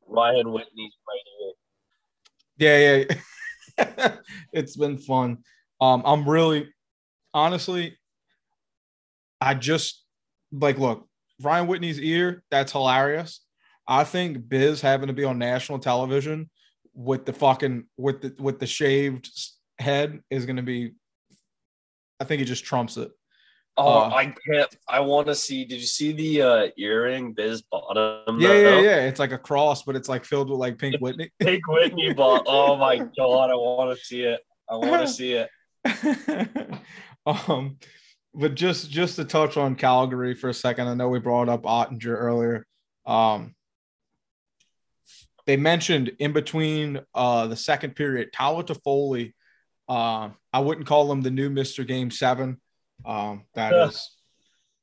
Ryan 0.07 0.51
Whitney's 0.51 0.93
right 1.07 1.23
ear. 1.41 3.07
Yeah, 3.07 3.15
yeah. 3.79 4.15
it's 4.53 4.75
been 4.77 4.97
fun. 4.97 5.39
Um, 5.85 6.01
I'm 6.05 6.27
really 6.27 6.69
honestly, 7.33 7.97
I 9.41 9.53
just 9.53 10.03
like 10.51 10.77
look, 10.79 11.07
Ryan 11.41 11.67
Whitney's 11.67 11.99
ear, 11.99 12.43
that's 12.49 12.71
hilarious. 12.71 13.41
I 13.87 14.03
think 14.03 14.49
Biz 14.49 14.81
having 14.81 15.07
to 15.07 15.13
be 15.13 15.23
on 15.23 15.37
national 15.37 15.79
television 15.79 16.49
with 16.93 17.25
the 17.25 17.33
fucking 17.33 17.85
with 17.97 18.21
the 18.21 18.35
with 18.41 18.59
the 18.59 18.65
shaved 18.67 19.29
head 19.79 20.21
is 20.29 20.45
gonna 20.45 20.63
be 20.63 20.93
I 22.19 22.23
think 22.23 22.41
it 22.41 22.45
just 22.45 22.63
trumps 22.65 22.97
it. 22.97 23.11
Oh, 23.77 23.99
Uh, 24.03 24.09
I 24.09 24.33
can't. 24.49 24.73
I 24.87 25.01
want 25.01 25.27
to 25.27 25.35
see. 25.35 25.65
Did 25.65 25.81
you 25.81 25.85
see 25.85 26.13
the 26.13 26.41
uh, 26.41 26.67
earring 26.77 27.33
Biz 27.33 27.63
bottom? 27.63 28.39
Yeah, 28.39 28.53
yeah, 28.53 28.79
yeah. 28.79 28.95
It's 29.07 29.19
like 29.19 29.33
a 29.33 29.37
cross, 29.37 29.83
but 29.83 29.97
it's 29.97 30.07
like 30.07 30.23
filled 30.23 30.49
with 30.49 30.59
like 30.59 30.77
pink 30.77 30.95
Whitney. 31.01 31.29
pink 31.41 31.67
Whitney 31.67 32.13
ball. 32.13 32.41
Oh 32.47 32.77
my 32.77 32.95
god, 33.17 33.49
I 33.51 33.55
want 33.55 33.97
to 33.99 34.03
see 34.05 34.21
it. 34.23 34.39
I 34.69 34.77
want 34.77 35.01
to 35.01 35.07
see 35.19 35.33
it. 35.33 35.49
um, 37.25 37.77
but 38.33 38.55
just 38.55 38.89
just 38.89 39.15
to 39.15 39.25
touch 39.25 39.57
on 39.57 39.75
Calgary 39.75 40.33
for 40.35 40.49
a 40.49 40.53
second, 40.53 40.87
I 40.87 40.93
know 40.93 41.09
we 41.09 41.19
brought 41.19 41.49
up 41.49 41.63
Oettinger 41.63 42.15
earlier. 42.15 42.65
Um, 43.05 43.55
they 45.45 45.57
mentioned 45.57 46.11
in 46.19 46.33
between 46.33 46.99
uh, 47.13 47.47
the 47.47 47.55
second 47.55 47.95
period, 47.95 48.33
Tyler 48.33 48.63
Toffoli. 48.63 49.33
Uh, 49.87 50.29
I 50.51 50.59
wouldn't 50.59 50.87
call 50.87 51.11
him 51.11 51.21
the 51.21 51.29
new 51.31 51.49
Mr. 51.49 51.85
Game 51.85 52.09
Seven. 52.09 52.59
Um, 53.05 53.43
that 53.53 53.71
Yeah. 53.73 53.87
is, 53.89 54.11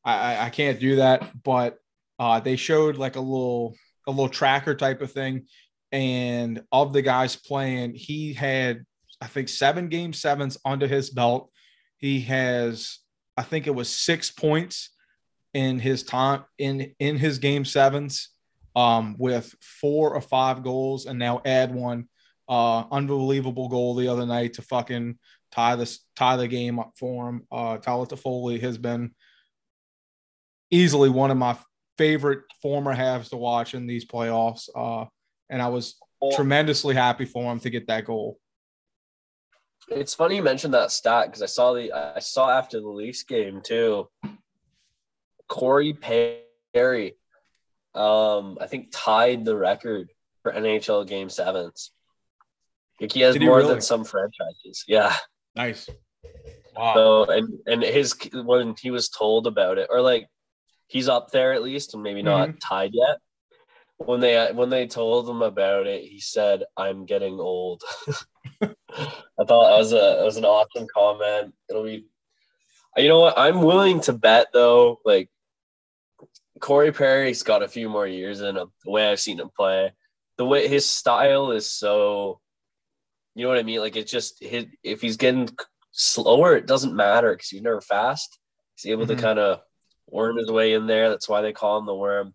I, 0.04 0.47
I 0.47 0.50
can't 0.50 0.78
do 0.78 0.97
that. 0.97 1.42
But 1.42 1.78
uh, 2.18 2.38
they 2.40 2.56
showed 2.56 2.97
like 2.97 3.16
a 3.16 3.21
little 3.21 3.75
a 4.06 4.11
little 4.11 4.28
tracker 4.28 4.75
type 4.75 5.00
of 5.02 5.11
thing, 5.12 5.47
and 5.90 6.62
of 6.71 6.92
the 6.92 7.02
guys 7.02 7.35
playing, 7.37 7.94
he 7.94 8.32
had 8.32 8.85
I 9.23 9.26
think 9.26 9.49
seven 9.49 9.88
game 9.88 10.12
sevens 10.12 10.59
under 10.64 10.88
his 10.88 11.09
belt. 11.11 11.50
He 11.99 12.23
has 12.23 12.99
I 13.37 13.43
think 13.43 13.67
it 13.67 13.75
was 13.75 13.88
six 13.88 14.31
points 14.31 14.91
in 15.55 15.79
his 15.79 16.02
time 16.02 16.45
in 16.59 16.93
in 16.99 17.17
his 17.17 17.38
game 17.38 17.64
sevens 17.64 18.31
um, 18.75 19.14
with 19.19 19.55
four 19.61 20.14
or 20.14 20.21
five 20.21 20.64
goals, 20.64 21.07
and 21.07 21.19
now 21.19 21.41
add 21.45 21.73
one 21.73 22.09
uh, 22.49 22.85
unbelievable 22.91 23.69
goal 23.69 23.95
the 23.95 24.09
other 24.09 24.26
night 24.26 24.55
to 24.55 24.62
fucking 24.62 25.19
tie 25.52 25.76
this 25.76 26.00
tie 26.17 26.37
the 26.37 26.49
game 26.49 26.81
up 26.81 26.93
for 26.99 27.29
him. 27.29 27.47
Uh, 27.50 27.79
Tyler 27.79 28.07
Toffoli 28.07 28.61
has 28.61 28.76
been 28.76 29.14
easily 30.71 31.11
one 31.11 31.31
of 31.31 31.37
my 31.37 31.57
favorite 31.97 32.41
former 32.61 32.95
Habs 32.95 33.31
to 33.31 33.37
watch 33.37 33.75
in 33.75 33.87
these 33.87 34.05
playoffs, 34.05 34.69
uh, 34.75 35.07
and 35.49 35.62
I 35.62 35.69
was 35.69 35.95
tremendously 36.35 36.95
happy 36.97 37.25
for 37.25 37.52
him 37.52 37.61
to 37.61 37.71
get 37.71 37.87
that 37.87 38.05
goal. 38.05 38.38
It's 39.96 40.14
funny 40.14 40.37
you 40.37 40.42
mentioned 40.42 40.75
that 40.75 40.90
stat 40.90 41.26
because 41.26 41.42
I 41.42 41.46
saw 41.46 41.72
the 41.72 41.92
I 41.92 42.18
saw 42.18 42.50
after 42.50 42.80
the 42.80 42.88
Leafs 42.88 43.22
game 43.22 43.61
too. 43.62 44.08
Corey 45.49 45.92
Perry, 45.92 47.16
um, 47.94 48.58
I 48.61 48.66
think 48.66 48.88
tied 48.90 49.44
the 49.44 49.56
record 49.56 50.11
for 50.42 50.52
NHL 50.52 51.06
Game 51.06 51.28
Sevens. 51.28 51.90
Like 53.00 53.12
he 53.12 53.20
has 53.20 53.34
he 53.34 53.44
more 53.44 53.58
really? 53.58 53.75
than 53.75 53.80
some 53.80 54.04
franchises. 54.04 54.84
Yeah. 54.87 55.14
Nice. 55.54 55.88
Wow. 56.76 56.94
So 56.94 57.25
and 57.30 57.58
and 57.66 57.82
his 57.82 58.14
when 58.32 58.75
he 58.80 58.90
was 58.90 59.08
told 59.08 59.46
about 59.46 59.78
it, 59.78 59.88
or 59.90 60.00
like 60.00 60.26
he's 60.87 61.08
up 61.08 61.30
there 61.30 61.52
at 61.52 61.62
least, 61.62 61.94
and 61.94 62.02
maybe 62.02 62.22
not 62.22 62.61
tied 62.61 62.92
yet. 62.94 63.18
When 64.06 64.21
they 64.21 64.50
when 64.52 64.71
they 64.71 64.87
told 64.87 65.28
him 65.28 65.42
about 65.42 65.87
it, 65.87 66.02
he 66.04 66.21
said, 66.21 66.64
"I'm 66.76 67.04
getting 67.06 67.35
old." 67.40 67.82
I 68.62 69.44
thought 69.44 69.68
that 69.68 69.78
was 69.78 69.92
a 69.92 69.97
that 70.18 70.25
was 70.25 70.37
an 70.37 70.44
awesome 70.44 70.87
comment. 70.94 71.54
It'll 71.68 71.85
be, 71.85 72.06
you 72.97 73.09
know 73.09 73.21
what? 73.21 73.38
I'm 73.38 73.62
willing 73.62 74.00
to 74.02 74.12
bet 74.12 74.49
though. 74.52 74.99
Like 75.04 75.30
Corey 76.61 76.92
Perry's 76.92 77.42
got 77.42 77.62
a 77.62 77.68
few 77.68 77.88
more 77.88 78.06
years 78.06 78.40
in 78.40 78.56
him. 78.56 78.73
The 78.85 78.90
way 78.90 79.09
I've 79.11 79.21
seen 79.21 79.40
him 79.40 79.50
play, 79.56 79.92
the 80.37 80.44
way 80.44 80.68
his 80.68 80.88
style 80.88 81.50
is 81.50 81.71
so, 81.71 82.40
you 83.35 83.42
know 83.42 83.49
what 83.49 83.59
I 83.59 83.62
mean? 83.62 83.80
Like 83.80 83.97
it's 83.97 84.11
just 84.12 84.42
his, 84.42 84.66
if 84.82 85.00
he's 85.00 85.16
getting 85.16 85.49
slower, 85.92 86.56
it 86.56 86.66
doesn't 86.66 86.94
matter 86.94 87.32
because 87.32 87.49
he's 87.49 87.62
never 87.62 87.80
fast. 87.80 88.38
He's 88.76 88.90
able 88.90 89.04
Mhm. 89.06 89.09
to 89.09 89.16
kind 89.16 89.38
of 89.38 89.61
worm 90.06 90.37
his 90.37 90.50
way 90.50 90.75
in 90.75 90.87
there. 90.87 91.09
That's 91.09 91.28
why 91.28 91.40
they 91.42 91.52
call 91.52 91.78
him 91.78 91.87
the 91.87 91.94
worm. 91.94 92.35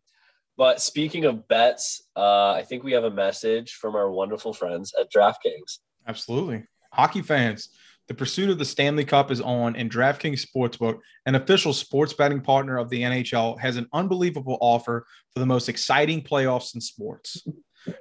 But 0.57 0.81
speaking 0.81 1.25
of 1.25 1.47
bets, 1.47 2.01
uh, 2.15 2.51
I 2.51 2.63
think 2.63 2.83
we 2.83 2.93
have 2.93 3.03
a 3.03 3.11
message 3.11 3.73
from 3.73 3.95
our 3.95 4.09
wonderful 4.09 4.53
friends 4.53 4.93
at 4.99 5.11
DraftKings. 5.11 5.79
Absolutely. 6.07 6.63
Hockey 6.91 7.21
fans, 7.21 7.69
the 8.07 8.15
pursuit 8.15 8.49
of 8.49 8.57
the 8.57 8.65
Stanley 8.65 9.05
Cup 9.05 9.29
is 9.29 9.39
on, 9.39 9.75
and 9.75 9.91
DraftKings 9.91 10.45
Sportsbook, 10.45 10.99
an 11.25 11.35
official 11.35 11.73
sports 11.73 12.13
betting 12.13 12.41
partner 12.41 12.77
of 12.77 12.89
the 12.89 13.01
NHL, 13.01 13.59
has 13.59 13.77
an 13.77 13.87
unbelievable 13.93 14.57
offer 14.59 15.05
for 15.33 15.39
the 15.39 15.45
most 15.45 15.69
exciting 15.69 16.23
playoffs 16.23 16.73
in 16.73 16.81
sports. 16.81 17.45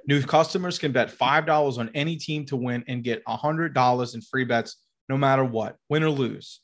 New 0.07 0.23
customers 0.23 0.79
can 0.79 0.91
bet 0.91 1.15
$5 1.15 1.77
on 1.77 1.91
any 1.93 2.15
team 2.15 2.45
to 2.45 2.55
win 2.55 2.83
and 2.87 3.03
get 3.03 3.23
$100 3.25 4.15
in 4.15 4.21
free 4.21 4.45
bets 4.45 4.77
no 5.09 5.17
matter 5.17 5.43
what, 5.43 5.77
win 5.89 6.03
or 6.03 6.09
lose. 6.09 6.61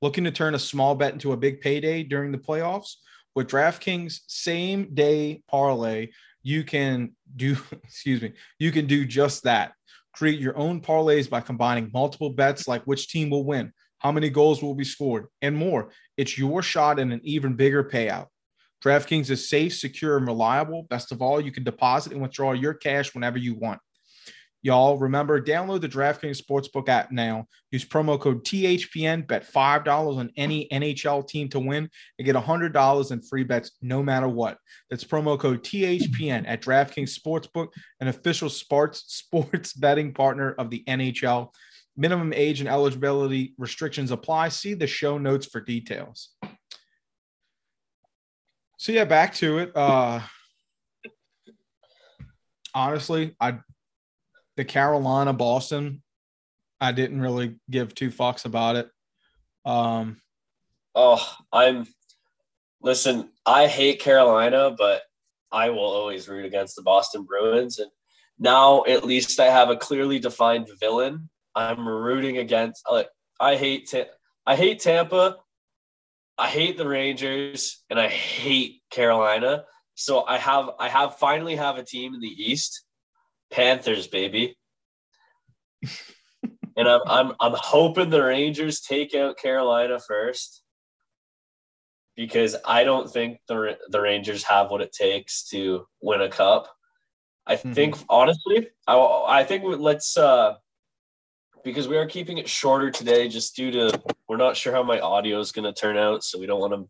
Looking 0.00 0.24
to 0.24 0.30
turn 0.30 0.54
a 0.54 0.58
small 0.58 0.94
bet 0.94 1.12
into 1.12 1.32
a 1.32 1.36
big 1.36 1.60
payday 1.60 2.02
during 2.02 2.32
the 2.32 2.38
playoffs? 2.38 2.94
With 3.34 3.48
DraftKings 3.48 4.20
same 4.26 4.94
day 4.94 5.42
parlay, 5.48 6.10
you 6.42 6.62
can 6.62 7.16
do, 7.34 7.56
excuse 7.84 8.22
me, 8.22 8.32
you 8.58 8.70
can 8.70 8.86
do 8.86 9.04
just 9.04 9.42
that. 9.44 9.72
Create 10.12 10.38
your 10.38 10.56
own 10.56 10.80
parlays 10.80 11.28
by 11.28 11.40
combining 11.40 11.90
multiple 11.92 12.30
bets 12.30 12.68
like 12.68 12.84
which 12.84 13.08
team 13.08 13.30
will 13.30 13.44
win, 13.44 13.72
how 13.98 14.12
many 14.12 14.30
goals 14.30 14.62
will 14.62 14.74
be 14.74 14.84
scored, 14.84 15.26
and 15.42 15.56
more. 15.56 15.90
It's 16.16 16.38
your 16.38 16.62
shot 16.62 17.00
at 17.00 17.08
an 17.08 17.20
even 17.24 17.54
bigger 17.54 17.82
payout. 17.82 18.28
DraftKings 18.84 19.30
is 19.30 19.48
safe, 19.48 19.74
secure, 19.74 20.18
and 20.18 20.26
reliable. 20.26 20.84
Best 20.90 21.10
of 21.10 21.22
all, 21.22 21.40
you 21.40 21.50
can 21.50 21.64
deposit 21.64 22.12
and 22.12 22.20
withdraw 22.22 22.52
your 22.52 22.74
cash 22.74 23.14
whenever 23.14 23.38
you 23.38 23.54
want. 23.54 23.80
Y'all 24.64 24.96
remember, 24.96 25.42
download 25.42 25.82
the 25.82 25.88
DraftKings 25.90 26.42
Sportsbook 26.42 26.88
app 26.88 27.12
now. 27.12 27.46
Use 27.70 27.84
promo 27.84 28.18
code 28.18 28.46
THPN, 28.46 29.26
bet 29.26 29.46
$5 29.46 30.16
on 30.16 30.30
any 30.38 30.66
NHL 30.72 31.28
team 31.28 31.50
to 31.50 31.60
win, 31.60 31.90
and 32.18 32.24
get 32.24 32.34
$100 32.34 33.12
in 33.12 33.20
free 33.20 33.44
bets 33.44 33.72
no 33.82 34.02
matter 34.02 34.26
what. 34.26 34.56
That's 34.88 35.04
promo 35.04 35.38
code 35.38 35.62
THPN 35.62 36.44
at 36.48 36.62
DraftKings 36.62 37.14
Sportsbook, 37.14 37.68
an 38.00 38.08
official 38.08 38.48
sports 38.48 39.04
sports 39.08 39.74
betting 39.74 40.14
partner 40.14 40.52
of 40.52 40.70
the 40.70 40.82
NHL. 40.88 41.50
Minimum 41.94 42.32
age 42.32 42.60
and 42.60 42.68
eligibility 42.68 43.54
restrictions 43.58 44.12
apply. 44.12 44.48
See 44.48 44.72
the 44.72 44.86
show 44.86 45.18
notes 45.18 45.44
for 45.44 45.60
details. 45.60 46.30
So 48.78 48.92
yeah, 48.92 49.04
back 49.04 49.34
to 49.34 49.58
it. 49.58 49.72
Uh 49.76 50.20
honestly, 52.74 53.36
I 53.38 53.58
the 54.56 54.64
Carolina 54.64 55.32
Boston, 55.32 56.02
I 56.80 56.92
didn't 56.92 57.20
really 57.20 57.56
give 57.70 57.94
two 57.94 58.10
fucks 58.10 58.44
about 58.44 58.76
it. 58.76 58.88
Um 59.64 60.20
Oh, 60.94 61.36
I'm 61.52 61.86
listen, 62.80 63.30
I 63.44 63.66
hate 63.66 64.00
Carolina, 64.00 64.74
but 64.76 65.02
I 65.50 65.70
will 65.70 65.80
always 65.80 66.28
root 66.28 66.44
against 66.44 66.76
the 66.76 66.82
Boston 66.82 67.24
Bruins. 67.24 67.78
And 67.78 67.90
now 68.38 68.84
at 68.84 69.04
least 69.04 69.40
I 69.40 69.46
have 69.46 69.70
a 69.70 69.76
clearly 69.76 70.18
defined 70.18 70.68
villain. 70.80 71.30
I'm 71.54 71.86
rooting 71.88 72.38
against 72.38 72.84
like 72.90 73.08
I 73.40 73.56
hate 73.56 73.90
Ta- 73.90 74.12
I 74.46 74.56
hate 74.56 74.80
Tampa, 74.80 75.36
I 76.36 76.48
hate 76.48 76.76
the 76.76 76.88
Rangers, 76.88 77.82
and 77.88 77.98
I 77.98 78.08
hate 78.08 78.82
Carolina. 78.90 79.64
So 79.94 80.24
I 80.24 80.38
have 80.38 80.70
I 80.78 80.88
have 80.88 81.16
finally 81.18 81.56
have 81.56 81.78
a 81.78 81.84
team 81.84 82.14
in 82.14 82.20
the 82.20 82.28
East. 82.28 82.84
Panthers, 83.50 84.06
baby. 84.06 84.56
and 86.76 86.88
I'm 86.88 87.00
I'm 87.06 87.32
I'm 87.40 87.54
hoping 87.54 88.10
the 88.10 88.22
Rangers 88.24 88.80
take 88.80 89.14
out 89.14 89.36
Carolina 89.38 89.98
first 89.98 90.62
because 92.16 92.56
I 92.64 92.84
don't 92.84 93.10
think 93.10 93.38
the 93.48 93.76
the 93.88 94.00
Rangers 94.00 94.42
have 94.44 94.70
what 94.70 94.80
it 94.80 94.92
takes 94.92 95.44
to 95.50 95.86
win 96.00 96.20
a 96.20 96.28
cup. 96.28 96.68
I 97.46 97.56
Mhm. 97.56 97.74
think 97.74 97.96
honestly, 98.08 98.68
I 98.86 98.96
I 98.96 99.44
think 99.44 99.64
let's 99.64 100.16
uh 100.16 100.54
because 101.62 101.88
we 101.88 101.96
are 101.96 102.06
keeping 102.06 102.38
it 102.38 102.48
shorter 102.48 102.90
today 102.90 103.28
just 103.28 103.56
due 103.56 103.70
to 103.70 104.02
we're 104.28 104.36
not 104.36 104.56
sure 104.56 104.72
how 104.72 104.82
my 104.82 105.00
audio 105.00 105.38
is 105.40 105.52
going 105.52 105.64
to 105.64 105.72
turn 105.78 105.96
out 105.96 106.22
so 106.22 106.38
we 106.38 106.46
don't 106.46 106.60
want 106.60 106.74
to 106.74 106.88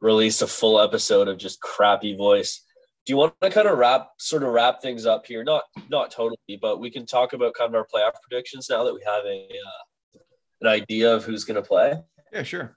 release 0.00 0.40
a 0.40 0.46
full 0.46 0.80
episode 0.80 1.28
of 1.28 1.36
just 1.36 1.60
crappy 1.60 2.16
voice. 2.16 2.64
Do 3.06 3.12
you 3.12 3.16
want 3.16 3.34
to 3.40 3.50
kind 3.50 3.66
of 3.66 3.78
wrap 3.78 4.10
sort 4.18 4.42
of 4.42 4.50
wrap 4.50 4.82
things 4.82 5.06
up 5.06 5.26
here? 5.26 5.42
Not 5.42 5.62
not 5.88 6.10
totally, 6.10 6.58
but 6.60 6.80
we 6.80 6.90
can 6.90 7.06
talk 7.06 7.32
about 7.32 7.54
kind 7.54 7.68
of 7.68 7.74
our 7.74 7.86
playoff 7.92 8.12
predictions 8.22 8.68
now 8.68 8.84
that 8.84 8.94
we 8.94 9.02
have 9.06 9.24
a 9.24 9.48
uh, 9.48 10.18
an 10.60 10.68
idea 10.68 11.14
of 11.14 11.24
who's 11.24 11.44
going 11.44 11.60
to 11.60 11.66
play. 11.66 11.94
yeah, 12.32 12.42
sure. 12.42 12.76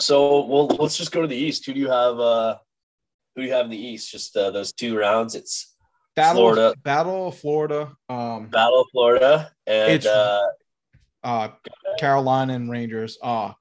So 0.00 0.46
well, 0.46 0.66
let's 0.66 0.96
just 0.96 1.12
go 1.12 1.22
to 1.22 1.28
the 1.28 1.36
East. 1.36 1.66
Who 1.66 1.74
do 1.74 1.80
you 1.80 1.90
have? 1.90 2.18
Uh, 2.18 2.58
who 3.34 3.42
do 3.42 3.48
you 3.48 3.54
have 3.54 3.66
in 3.66 3.70
the 3.70 3.86
East? 3.86 4.10
Just 4.10 4.36
uh, 4.36 4.50
those 4.50 4.72
two 4.72 4.96
rounds. 4.96 5.34
It's 5.34 5.72
Battle 6.14 6.42
Florida. 6.42 6.74
Battle 6.82 7.28
of 7.28 7.38
Florida. 7.38 7.92
Um 8.08 8.48
Battle 8.48 8.82
of 8.82 8.86
Florida 8.92 9.50
and 9.66 10.06
uh, 10.06 10.42
uh 11.24 11.48
Carolina 11.98 12.54
and 12.54 12.70
Rangers. 12.70 13.18
Uh 13.22 13.52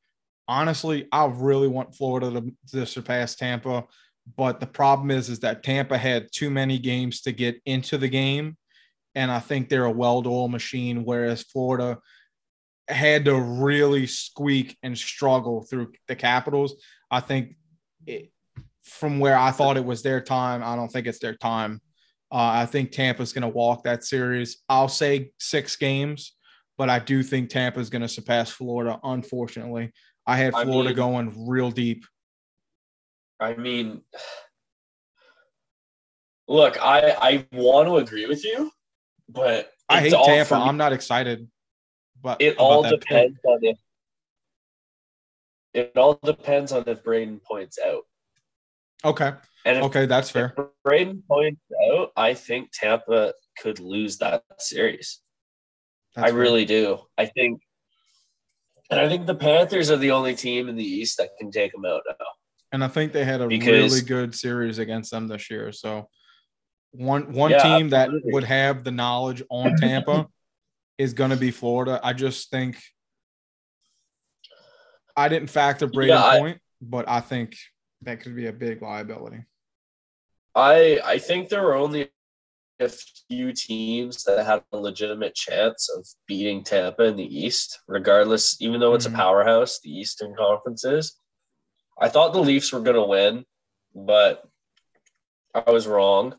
honestly, 0.47 1.07
I 1.11 1.25
really 1.27 1.67
want 1.67 1.95
Florida 1.95 2.31
to, 2.31 2.53
to 2.71 2.85
surpass 2.85 3.35
Tampa, 3.35 3.85
but 4.37 4.59
the 4.59 4.67
problem 4.67 5.11
is 5.11 5.29
is 5.29 5.39
that 5.39 5.63
Tampa 5.63 5.97
had 5.97 6.27
too 6.31 6.49
many 6.49 6.77
games 6.77 7.21
to 7.21 7.31
get 7.31 7.61
into 7.65 7.97
the 7.97 8.09
game, 8.09 8.57
and 9.15 9.31
I 9.31 9.39
think 9.39 9.69
they're 9.69 9.85
a 9.85 9.91
well-oiled 9.91 10.51
machine, 10.51 11.03
whereas 11.03 11.43
Florida 11.43 11.99
had 12.87 13.25
to 13.25 13.35
really 13.39 14.07
squeak 14.07 14.77
and 14.83 14.97
struggle 14.97 15.63
through 15.63 15.93
the 16.07 16.15
Capitals. 16.15 16.75
I 17.09 17.19
think 17.19 17.55
it, 18.05 18.31
from 18.83 19.19
where 19.19 19.37
I 19.37 19.51
thought 19.51 19.77
it 19.77 19.85
was 19.85 20.01
their 20.01 20.21
time, 20.21 20.63
I 20.63 20.75
don't 20.75 20.91
think 20.91 21.07
it's 21.07 21.19
their 21.19 21.35
time. 21.35 21.81
Uh, 22.31 22.63
I 22.63 22.65
think 22.65 22.91
Tampa's 22.91 23.33
going 23.33 23.41
to 23.43 23.47
walk 23.49 23.83
that 23.83 24.03
series. 24.03 24.57
I'll 24.69 24.87
say 24.87 25.31
six 25.39 25.75
games 25.75 26.33
but 26.81 26.89
I 26.89 26.97
do 26.97 27.21
think 27.21 27.51
Tampa 27.51 27.79
is 27.79 27.91
going 27.91 28.01
to 28.01 28.07
surpass 28.07 28.49
Florida. 28.49 28.99
Unfortunately, 29.03 29.91
I 30.25 30.35
had 30.35 30.55
I 30.55 30.63
Florida 30.63 30.89
mean- 30.89 30.95
going 30.95 31.47
real 31.47 31.69
deep. 31.69 32.03
I 33.41 33.55
mean, 33.55 34.03
Look, 36.51 36.77
I 36.81 37.11
I 37.11 37.47
want 37.53 37.87
to 37.87 37.95
agree 37.95 38.25
with 38.25 38.43
you, 38.43 38.71
but 39.29 39.71
I 39.87 40.01
hate 40.01 40.11
Tampa. 40.11 40.55
I'm 40.55 40.75
not 40.75 40.91
excited. 40.91 41.47
But 42.21 42.41
it 42.41 42.57
all 42.57 42.83
that 42.83 42.91
pick. 42.91 42.99
depends 43.01 43.39
on 43.45 43.59
if 43.63 43.77
it 45.73 45.93
all 45.95 46.19
depends 46.21 46.73
on 46.73 46.83
if 46.87 47.03
Brayden 47.03 47.41
points 47.41 47.79
out. 47.79 48.01
Okay. 49.05 49.31
And 49.63 49.77
if, 49.77 49.83
Okay, 49.85 50.05
that's 50.05 50.29
fair. 50.29 50.53
Brayden 50.85 51.25
points 51.25 51.61
out, 51.89 52.11
I 52.17 52.33
think 52.33 52.71
Tampa 52.73 53.33
could 53.57 53.79
lose 53.79 54.17
that 54.17 54.43
series. 54.59 55.21
That's 56.15 56.27
I 56.27 56.31
fair. 56.31 56.39
really 56.39 56.65
do. 56.65 56.99
I 57.17 57.27
think, 57.27 57.61
and 58.89 58.99
I 58.99 59.07
think 59.07 59.25
the 59.25 59.35
Panthers 59.35 59.89
are 59.89 59.95
the 59.97 60.11
only 60.11 60.35
team 60.35 60.67
in 60.67 60.75
the 60.75 60.83
East 60.83 61.17
that 61.17 61.29
can 61.39 61.49
take 61.49 61.71
them 61.71 61.85
out 61.85 62.01
now. 62.09 62.25
And 62.71 62.83
I 62.83 62.87
think 62.87 63.11
they 63.11 63.25
had 63.25 63.41
a 63.41 63.47
Because- 63.47 63.67
really 63.67 64.01
good 64.01 64.33
series 64.35 64.79
against 64.79 65.11
them 65.11 65.27
this 65.27 65.49
year. 65.49 65.71
So 65.71 66.09
one 66.91 67.31
one 67.33 67.51
Yeah, 67.51 67.63
team 67.63 67.89
that 67.89 68.09
would 68.23 68.43
have 68.45 68.83
the 68.83 68.91
knowledge 68.91 69.43
on 69.49 69.75
Tampa 69.77 70.27
is 70.97 71.13
going 71.13 71.31
to 71.31 71.37
be 71.37 71.51
Florida. 71.51 71.99
I 72.03 72.13
just 72.13 72.49
think 72.49 72.77
I 75.15 75.27
didn't 75.29 75.49
factor 75.49 75.87
Brayden 75.87 76.07
Yeah, 76.09 76.23
I- 76.23 76.39
point, 76.39 76.61
but 76.81 77.07
I 77.07 77.19
think 77.19 77.55
that 78.01 78.21
could 78.21 78.35
be 78.35 78.47
a 78.47 78.53
big 78.53 78.81
liability. 78.81 79.43
I 80.55 80.99
I 81.03 81.17
think 81.17 81.49
there 81.49 81.63
were 81.63 81.75
only 81.75 82.09
a 82.79 82.89
few 82.89 83.53
teams 83.53 84.23
that 84.23 84.43
had 84.45 84.63
a 84.71 84.77
legitimate 84.77 85.35
chance 85.35 85.87
of 85.89 86.05
beating 86.27 86.63
Tampa 86.63 87.03
in 87.03 87.15
the 87.15 87.23
East, 87.39 87.79
regardless, 87.87 88.59
even 88.59 88.79
though 88.79 88.95
it's 88.95 89.05
Mhm. 89.07 89.13
a 89.13 89.17
powerhouse, 89.17 89.79
the 89.81 89.91
Eastern 89.91 90.35
Conference 90.35 90.83
is. 90.83 91.15
I 92.01 92.09
thought 92.09 92.33
the 92.33 92.39
Leafs 92.39 92.73
were 92.73 92.81
gonna 92.81 93.05
win, 93.05 93.45
but 93.93 94.43
I 95.53 95.69
was 95.69 95.87
wrong. 95.87 96.35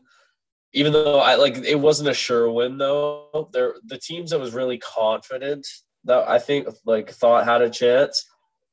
Even 0.73 0.91
though 0.91 1.19
I 1.19 1.35
like 1.35 1.57
it 1.57 1.79
wasn't 1.79 2.09
a 2.09 2.13
sure 2.13 2.51
win 2.51 2.77
though. 2.77 3.49
There 3.53 3.75
the 3.85 3.97
teams 3.97 4.31
that 4.31 4.39
was 4.39 4.53
really 4.53 4.77
confident 4.77 5.65
that 6.03 6.27
I 6.27 6.37
think 6.39 6.67
like 6.85 7.11
thought 7.11 7.45
had 7.45 7.61
a 7.61 7.69
chance. 7.69 8.25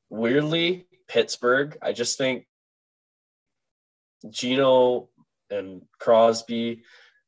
Weirdly, 0.09 0.87
Pittsburgh. 1.09 1.79
I 1.81 1.93
just 1.93 2.19
think 2.19 2.47
Gino 4.29 5.11
and 5.51 5.83
Crosby. 6.01 6.83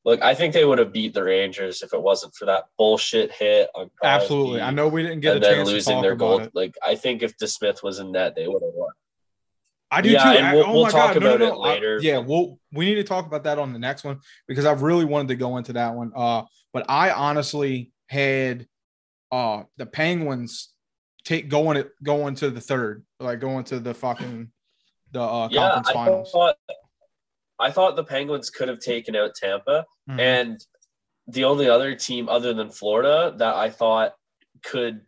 Look, 0.05 0.21
I 0.21 0.35
think 0.35 0.53
they 0.53 0.65
would 0.65 0.81
have 0.81 0.93
beat 0.93 1.15
the 1.15 1.23
Rangers 1.23 1.83
if 1.83 1.95
it 1.95 2.03
wasn't 2.03 2.35
for 2.35 2.47
that 2.47 2.65
bullshit 2.77 3.31
hit 3.31 3.69
on 3.77 3.89
Crosby 4.01 4.25
Absolutely. 4.25 4.61
I 4.61 4.73
know 4.73 4.89
we 4.89 5.03
didn't 5.03 5.21
get 5.21 5.35
a 5.35 5.35
and 5.37 5.45
then 5.45 5.55
chance 5.55 5.69
to 5.69 5.75
losing 5.75 6.03
their 6.03 6.17
goal. 6.17 6.41
it. 6.41 6.51
Like 6.55 6.75
I 6.85 6.97
think 6.97 7.23
if 7.23 7.37
DeSmith 7.39 7.85
was 7.85 8.01
in 8.01 8.11
net, 8.11 8.35
they 8.35 8.49
would 8.49 8.63
have 8.63 8.73
won. 8.75 8.91
I 9.93 10.01
do 10.01 10.09
Yeah, 10.11 10.23
too. 10.25 10.39
and 10.39 10.57
we'll- 10.57 10.67
oh 10.67 10.73
we'll 10.73 10.85
talk 10.87 11.13
God. 11.13 11.23
No, 11.23 11.29
no, 11.29 11.35
about 11.37 11.47
it 11.47 11.51
no. 11.55 11.63
I- 11.63 11.69
later. 11.75 11.99
yeah, 12.01 12.19
we'll 12.19 12.59
we 12.73 12.87
need 12.87 12.95
to 12.95 13.05
talk 13.05 13.27
about 13.27 13.45
that 13.45 13.59
on 13.59 13.75
the 13.75 13.79
next 13.79 14.05
one 14.05 14.21
because 14.49 14.65
I 14.65 14.73
really 14.73 15.05
wanted 15.05 15.29
to 15.29 15.35
go 15.37 15.59
into 15.59 15.75
that 15.75 15.95
one. 15.95 16.13
Uh, 16.17 16.45
but 16.73 16.87
I 16.89 17.11
honestly 17.11 17.93
had 18.09 18.67
uh 19.31 19.65
the 19.77 19.85
Penguins 19.87 20.71
take 21.25 21.49
going 21.51 21.77
it 21.77 21.91
going 22.03 22.35
to 22.37 22.51
the 22.51 22.61
third, 22.61 23.05
like 23.21 23.39
going 23.41 23.65
to 23.65 23.81
the 23.81 23.93
fucking 23.93 24.51
the 25.13 25.21
uh, 25.21 25.49
Yeah, 25.51 25.61
conference 25.61 25.89
I 25.89 25.93
finals. 25.93 26.31
thought 26.33 26.57
I 27.59 27.71
thought 27.71 27.95
the 27.97 28.05
Penguins 28.05 28.49
could 28.49 28.69
have 28.69 28.79
taken 28.81 29.15
out 29.15 29.35
Tampa, 29.35 29.85
Mhm. 30.09 30.19
and 30.19 30.67
the 31.29 31.45
only 31.45 31.69
other 31.69 31.95
team 31.95 32.29
other 32.31 32.55
than 32.55 32.71
Florida 32.71 33.35
that 33.37 33.55
I 33.55 33.69
thought 33.69 34.15
could 34.63 35.03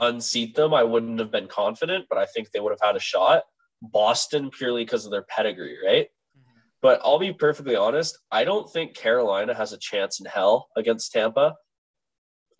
unseat 0.00 0.54
them, 0.54 0.74
I 0.74 0.82
wouldn't 0.82 1.18
have 1.20 1.30
been 1.30 1.48
confident, 1.48 2.06
but 2.10 2.18
I 2.18 2.26
think 2.26 2.50
they 2.50 2.60
would 2.60 2.70
have 2.72 2.80
had 2.82 2.96
a 2.96 3.00
shot. 3.00 3.44
Boston 3.82 4.50
purely 4.50 4.84
because 4.84 5.04
of 5.04 5.10
their 5.10 5.22
pedigree, 5.22 5.76
right? 5.84 6.06
Mm-hmm. 6.06 6.58
But 6.82 7.00
I'll 7.04 7.18
be 7.18 7.32
perfectly 7.32 7.76
honest, 7.76 8.18
I 8.30 8.44
don't 8.44 8.70
think 8.70 8.94
Carolina 8.94 9.54
has 9.54 9.72
a 9.72 9.78
chance 9.78 10.20
in 10.20 10.26
hell 10.26 10.68
against 10.76 11.12
Tampa. 11.12 11.54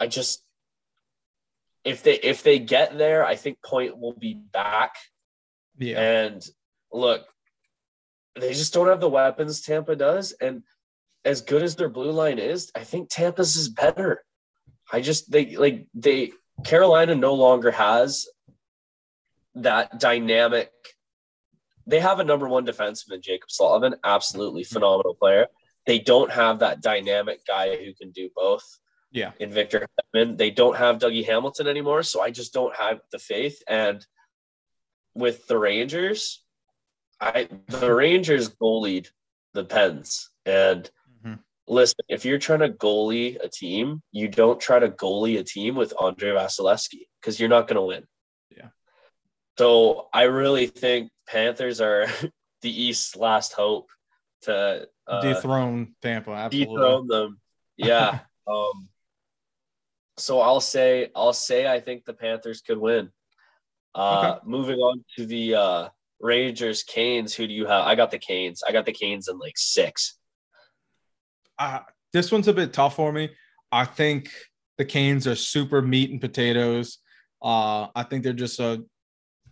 I 0.00 0.06
just 0.06 0.44
if 1.84 2.02
they 2.02 2.14
if 2.14 2.42
they 2.42 2.58
get 2.58 2.96
there, 2.96 3.24
I 3.24 3.36
think 3.36 3.62
Point 3.62 3.98
will 3.98 4.14
be 4.14 4.34
back. 4.34 4.94
yeah, 5.78 6.00
And 6.00 6.44
look, 6.92 7.26
they 8.38 8.52
just 8.52 8.72
don't 8.72 8.88
have 8.88 9.00
the 9.00 9.08
weapons 9.08 9.60
Tampa 9.60 9.94
does. 9.94 10.32
And 10.32 10.62
as 11.24 11.40
good 11.42 11.62
as 11.62 11.76
their 11.76 11.88
blue 11.88 12.10
line 12.10 12.38
is, 12.38 12.70
I 12.74 12.84
think 12.84 13.08
Tampa's 13.08 13.56
is 13.56 13.68
better. 13.68 14.24
I 14.92 15.00
just 15.00 15.30
they 15.30 15.56
like 15.56 15.86
they 15.94 16.32
Carolina 16.64 17.14
no 17.14 17.34
longer 17.34 17.70
has 17.70 18.26
that 19.54 19.98
dynamic. 19.98 20.70
They 21.86 22.00
have 22.00 22.20
a 22.20 22.24
number 22.24 22.48
one 22.48 22.66
defenseman 22.66 23.22
Jaccob 23.22 23.50
Slavin, 23.50 23.96
absolutely 24.04 24.64
phenomenal 24.64 25.14
player. 25.14 25.48
They 25.86 25.98
don't 25.98 26.30
have 26.30 26.60
that 26.60 26.80
dynamic 26.80 27.46
guy 27.46 27.76
who 27.76 27.92
can 27.94 28.10
do 28.10 28.30
both 28.34 28.64
yeah, 29.12 29.32
in 29.38 29.50
Victor 29.50 29.86
Hedman. 30.14 30.38
They 30.38 30.50
don't 30.50 30.76
have 30.76 30.98
Dougie 30.98 31.26
Hamilton 31.26 31.66
anymore, 31.66 32.02
so 32.02 32.20
I 32.22 32.30
just 32.30 32.52
don't 32.52 32.74
have 32.74 33.00
the 33.12 33.18
faith. 33.18 33.62
And 33.68 34.04
with 35.14 35.46
the 35.46 35.58
Rangers, 35.58 36.42
I 37.20 37.48
the 37.68 37.94
Rangers 37.94 38.48
goalied 38.48 39.08
the 39.52 39.64
Pens. 39.64 40.30
And 40.44 40.90
Mhm. 41.22 41.38
listen, 41.68 42.00
if 42.08 42.24
you're 42.24 42.38
trying 42.38 42.60
to 42.60 42.70
goalie 42.70 43.38
a 43.42 43.48
team, 43.48 44.02
you 44.10 44.28
don't 44.28 44.60
try 44.60 44.78
to 44.78 44.88
goalie 44.88 45.38
a 45.38 45.44
team 45.44 45.76
with 45.76 45.94
Andrei 46.02 46.30
Vasilevskiy 46.30 47.06
because 47.20 47.38
you're 47.38 47.48
not 47.48 47.68
going 47.68 47.76
to 47.76 47.82
win. 47.82 48.06
So 49.58 50.08
I 50.12 50.24
really 50.24 50.66
think 50.66 51.10
Panthers 51.26 51.80
are 51.80 52.06
the 52.62 52.82
East's 52.82 53.16
last 53.16 53.52
hope 53.52 53.90
to 54.42 54.88
uh, 55.06 55.20
dethrone 55.20 55.94
Tampa. 56.02 56.32
Absolutely. 56.32 56.74
dethrone 56.74 57.06
them. 57.08 57.40
Yeah. 57.76 58.20
um. 58.46 58.88
So 60.16 60.40
I'll 60.40 60.60
say 60.60 61.10
I'll 61.14 61.32
say 61.32 61.66
I 61.66 61.80
think 61.80 62.04
the 62.04 62.14
Panthers 62.14 62.60
could 62.60 62.78
win. 62.78 63.10
Uh, 63.94 64.38
Moving 64.44 64.78
on 64.78 65.04
to 65.16 65.26
the 65.26 65.54
uh, 65.54 65.88
Rangers, 66.20 66.82
Canes. 66.82 67.34
Who 67.34 67.46
do 67.46 67.52
you 67.52 67.66
have? 67.66 67.86
I 67.86 67.94
got 67.94 68.10
the 68.10 68.18
Canes. 68.18 68.62
I 68.66 68.72
got 68.72 68.86
the 68.86 68.92
Canes 68.92 69.28
in 69.28 69.38
like 69.38 69.56
six. 69.56 70.16
uh, 71.58 71.80
this 72.12 72.30
one's 72.30 72.48
a 72.48 72.52
bit 72.52 72.72
tough 72.72 72.96
for 72.96 73.12
me. 73.12 73.30
I 73.70 73.84
think 73.84 74.30
the 74.78 74.84
Canes 74.84 75.26
are 75.26 75.34
super 75.36 75.82
meat 75.82 76.10
and 76.10 76.20
potatoes. 76.20 76.98
Uh, 77.42 77.88
I 77.94 78.04
think 78.04 78.24
they're 78.24 78.32
just 78.32 78.60
a 78.60 78.84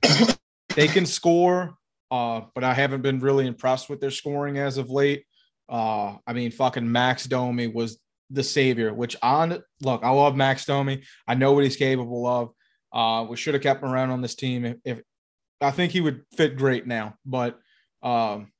they 0.74 0.88
can 0.88 1.06
score, 1.06 1.74
uh, 2.10 2.42
but 2.54 2.64
I 2.64 2.74
haven't 2.74 3.02
been 3.02 3.20
really 3.20 3.46
impressed 3.46 3.88
with 3.88 4.00
their 4.00 4.10
scoring 4.10 4.58
as 4.58 4.78
of 4.78 4.90
late. 4.90 5.24
Uh, 5.68 6.16
I 6.26 6.32
mean, 6.32 6.50
fucking 6.50 6.90
Max 6.90 7.24
Domi 7.24 7.66
was 7.66 7.98
the 8.30 8.42
savior. 8.42 8.92
Which 8.92 9.16
on 9.22 9.62
look, 9.80 10.02
I 10.02 10.10
love 10.10 10.36
Max 10.36 10.64
Domi. 10.64 11.02
I 11.26 11.34
know 11.34 11.52
what 11.52 11.64
he's 11.64 11.76
capable 11.76 12.26
of. 12.26 12.50
Uh, 12.92 13.26
we 13.28 13.36
should 13.36 13.54
have 13.54 13.62
kept 13.62 13.82
him 13.82 13.90
around 13.90 14.10
on 14.10 14.20
this 14.20 14.34
team. 14.34 14.64
If, 14.64 14.76
if 14.84 15.00
I 15.60 15.70
think 15.70 15.92
he 15.92 16.00
would 16.00 16.22
fit 16.36 16.56
great 16.56 16.86
now, 16.86 17.14
but 17.24 17.58
um, 18.02 18.52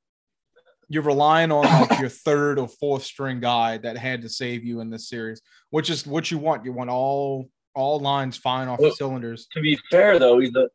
you're 0.89 1.03
relying 1.03 1.51
on 1.51 1.65
like 1.65 1.99
your 1.99 2.09
third 2.25 2.59
or 2.59 2.67
fourth 2.67 3.03
string 3.03 3.39
guy 3.39 3.77
that 3.79 3.97
had 3.97 4.21
to 4.21 4.29
save 4.29 4.63
you 4.63 4.79
in 4.79 4.89
this 4.89 5.09
series, 5.09 5.41
which 5.69 5.89
is 5.89 6.07
what 6.07 6.31
you 6.31 6.37
want. 6.37 6.65
You 6.65 6.71
want 6.71 6.89
all 6.89 7.49
all 7.75 7.99
lines 7.99 8.37
fine 8.37 8.67
off 8.67 8.79
the 8.79 8.91
cylinders. 8.91 9.47
To 9.53 9.61
be 9.61 9.77
fair, 9.89 10.19
though, 10.19 10.39
he's 10.39 10.55
a 10.55 10.69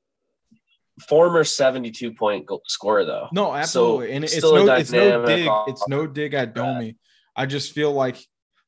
former 0.99 1.45
seventy-two 1.45 2.15
point 2.15 2.47
goal 2.47 2.63
scorer, 2.67 3.05
though. 3.05 3.29
No, 3.33 3.55
absolutely, 3.55 4.13
and 4.13 4.25
it's 4.25 4.43
no 4.43 4.75
it's 4.75 4.93
no 4.93 5.25
dig. 5.25 5.49
It's 5.69 5.89
no 5.89 6.07
dig 6.07 6.35
at 6.35 6.55
Domi. 6.55 6.97
I 7.37 7.47
just 7.47 7.73
feel 7.73 7.93
like 7.93 8.19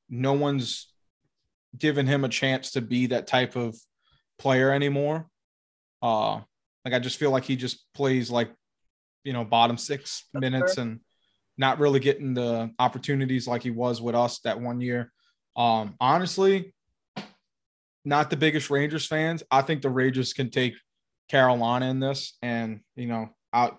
no 0.08 0.32
one's 0.32 0.92
given 1.76 2.06
him 2.06 2.24
a 2.24 2.28
chance 2.28 2.72
to 2.72 2.80
be 2.80 3.06
that 3.06 3.26
type 3.26 3.56
of 3.56 3.76
player 4.38 4.72
anymore. 4.72 5.28
Uh 6.02 6.40
like 6.84 6.94
I 6.94 6.98
just 6.98 7.18
feel 7.18 7.30
like 7.30 7.44
he 7.44 7.56
just 7.56 7.84
plays 7.94 8.30
like 8.30 8.50
you 9.22 9.32
know 9.32 9.44
bottom 9.44 9.76
six 9.76 10.24
minutes 10.34 10.78
and 10.78 11.00
not 11.58 11.78
really 11.78 12.00
getting 12.00 12.34
the 12.34 12.72
opportunities 12.78 13.46
like 13.46 13.62
he 13.62 13.70
was 13.70 14.00
with 14.00 14.14
us 14.14 14.40
that 14.40 14.60
one 14.60 14.80
year. 14.80 15.12
Um 15.56 15.94
honestly, 16.00 16.74
not 18.04 18.30
the 18.30 18.36
biggest 18.36 18.70
Rangers 18.70 19.06
fans. 19.06 19.42
I 19.50 19.62
think 19.62 19.82
the 19.82 19.90
Rangers 19.90 20.32
can 20.32 20.50
take 20.50 20.74
Carolina 21.30 21.90
in 21.90 22.00
this, 22.00 22.36
and 22.42 22.80
you 22.96 23.06
know, 23.06 23.30
I 23.52 23.70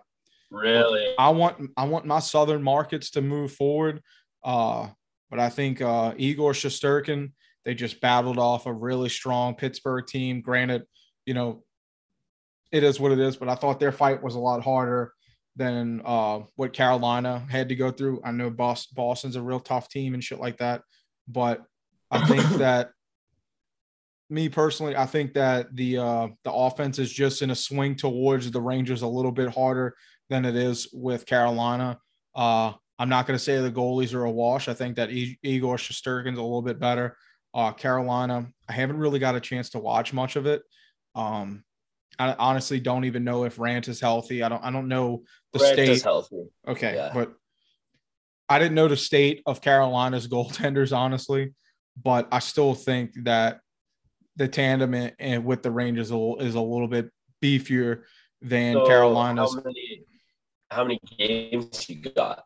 Really? 0.52 1.16
I 1.18 1.30
want 1.30 1.72
I 1.78 1.86
want 1.86 2.06
my 2.06 2.20
southern 2.20 2.62
markets 2.62 3.12
to 3.12 3.22
move 3.22 3.54
forward. 3.54 4.02
Uh, 4.44 4.90
but 5.30 5.40
I 5.40 5.50
think 5.50 5.82
uh, 5.82 6.14
Igor 6.18 6.52
Shesterkin, 6.52 7.32
they 7.64 7.74
just 7.74 8.02
battled 8.02 8.38
off 8.38 8.66
a 8.66 8.74
really 8.74 9.08
strong 9.08 9.56
Pittsburgh 9.56 10.06
team. 10.06 10.42
Granted, 10.42 10.84
you 11.26 11.34
know, 11.34 11.64
it 12.72 12.84
is 12.84 13.00
what 13.00 13.14
it 13.14 13.20
is, 13.20 13.38
but 13.38 13.48
I 13.48 13.56
thought 13.56 13.80
their 13.80 13.94
fight 13.94 14.22
was 14.22 14.36
a 14.36 14.40
lot 14.40 14.62
harder 14.62 15.14
than 15.56 16.02
uh, 16.04 16.42
what 16.58 16.74
Carolina 16.74 17.46
had 17.50 17.70
to 17.70 17.76
go 17.76 17.90
through. 17.90 18.22
I 18.26 18.32
know 18.32 18.50
Boston's 18.50 19.38
a 19.38 19.42
real 19.42 19.60
tough 19.62 19.88
team 19.88 20.14
and 20.14 20.24
shit 20.24 20.40
like 20.40 20.58
that, 20.58 20.82
but 21.30 21.64
I 22.10 22.28
think 22.28 22.44
that 22.58 22.92
me 24.32 24.50
personally, 24.50 24.96
I 24.96 25.06
think 25.06 25.34
that 25.34 25.76
the 25.76 25.98
uh, 25.98 26.28
the 26.44 26.52
offense 26.52 26.98
is 27.00 27.12
just 27.12 27.42
in 27.42 27.52
a 27.52 27.56
swing 27.56 27.96
towards 27.96 28.50
the 28.50 28.62
Rangers 28.62 29.02
a 29.02 29.08
little 29.08 29.32
bit 29.32 29.54
harder 29.54 29.96
than 30.30 30.46
it 30.46 30.56
is 30.56 30.88
with 30.94 31.26
Carolina. 31.26 32.00
Uh, 32.34 32.74
I'm 32.98 33.10
not 33.10 33.28
going 33.28 33.38
to 33.38 33.44
say 33.44 33.60
the 33.60 33.72
goalies 33.72 34.14
are 34.14 34.24
a 34.24 34.32
wash. 34.32 34.68
I 34.70 34.74
think 34.74 34.96
that 34.96 35.10
I- 35.10 35.38
Igor 35.44 35.76
Shesterkin's 35.76 36.38
a 36.38 36.42
little 36.42 36.62
bit 36.62 36.80
better. 36.80 37.18
Uh, 37.54 37.72
Carolina, 37.74 38.48
I 38.70 38.74
haven't 38.74 38.98
really 38.98 39.20
got 39.20 39.36
a 39.36 39.42
chance 39.42 39.72
to 39.72 39.80
watch 39.80 40.14
much 40.14 40.38
of 40.38 40.46
it. 40.46 40.62
Um, 41.16 41.64
I 42.18 42.34
honestly 42.40 42.80
don't 42.80 43.04
even 43.06 43.24
know 43.26 43.44
if 43.44 43.60
Rant 43.60 43.88
is 43.90 44.00
healthy. 44.00 44.44
I 44.44 44.50
don't. 44.50 44.64
I 44.64 44.72
don't 44.72 44.88
know 44.88 45.24
the 45.52 45.60
Grant 45.60 45.74
state. 45.74 45.90
is 45.90 46.04
healthy. 46.04 46.44
Okay, 46.68 46.96
Yeah. 46.96 47.12
but 47.14 47.34
I 48.48 48.60
didn't 48.60 48.76
know 48.76 48.88
the 48.88 48.98
state 48.98 49.42
of 49.46 49.62
Carolina's 49.62 50.28
goaltenders, 50.28 50.96
honestly. 50.96 51.54
But 52.02 52.30
I 52.32 52.40
still 52.40 52.74
think 52.74 53.12
that 53.24 53.60
the 54.36 54.48
tandem 54.48 54.94
and, 54.94 55.14
in- 55.20 55.44
with 55.44 55.64
the 55.64 55.72
Rangers 55.72 56.08
is 56.08 56.12
a 56.12 56.16
little, 56.18 56.40
is 56.40 56.56
a 56.56 56.62
little 56.62 56.88
bit 56.88 57.10
beefier 57.44 58.04
than 58.42 58.74
So, 58.74 58.86
Carolina's. 58.88 59.54
How 59.56 59.62
many, 59.64 60.04
how 60.70 60.84
many 60.84 61.00
games 61.18 61.90
you 61.90 62.02
got? 62.02 62.44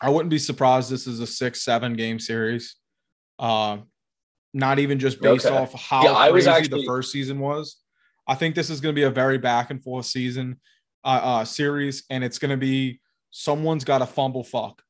I 0.00 0.10
wouldn't 0.10 0.30
be 0.30 0.38
surprised 0.38 0.90
this 0.90 1.06
is 1.06 1.20
a 1.20 1.26
six, 1.26 1.62
seven 1.62 1.94
game 1.94 2.20
series. 2.20 2.76
Uh, 3.38 3.78
not 4.54 4.78
even 4.78 4.98
just 4.98 5.20
based 5.20 5.46
Okay. 5.46 5.56
off 5.56 5.72
how 5.74 6.02
Yeah, 6.04 6.12
I 6.12 6.30
was 6.30 6.46
actually- 6.46 6.80
the 6.82 6.86
first 6.86 7.12
season 7.12 7.38
was. 7.38 7.78
I 8.26 8.34
think 8.34 8.54
this 8.54 8.68
is 8.70 8.80
going 8.80 8.94
to 8.94 8.98
be 8.98 9.04
a 9.04 9.10
very 9.10 9.38
back 9.38 9.70
and 9.70 9.82
forth 9.82 10.06
season 10.06 10.60
uh, 11.04 11.20
uh, 11.22 11.44
series, 11.44 12.04
and 12.10 12.22
it's 12.22 12.38
going 12.38 12.50
to 12.50 12.56
be 12.56 13.00
someone's 13.30 13.84
got 13.84 13.98
to 13.98 14.06
fumble 14.06 14.44
fuck 14.44 14.82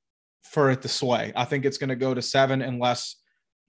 for 0.43 0.71
it 0.71 0.83
to 0.83 0.89
sway. 0.89 1.33
I 1.37 1.45
think 1.45 1.65
it's 1.65 1.79
going 1.79 1.91
to 1.91 1.97
go 1.97 2.15
to 2.15 2.23
seven 2.23 2.63
unless 2.63 3.17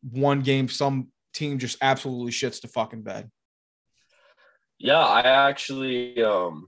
one 0.02 0.42
game 0.42 0.68
some 0.70 1.10
team 1.34 1.60
just 1.60 1.78
absolutely 1.82 2.32
shits 2.32 2.62
the 2.62 2.68
fucking 2.68 3.02
bed. 3.04 3.30
Yeah, 4.78 5.00
I 5.00 5.22
actually 5.50 6.22
um 6.24 6.68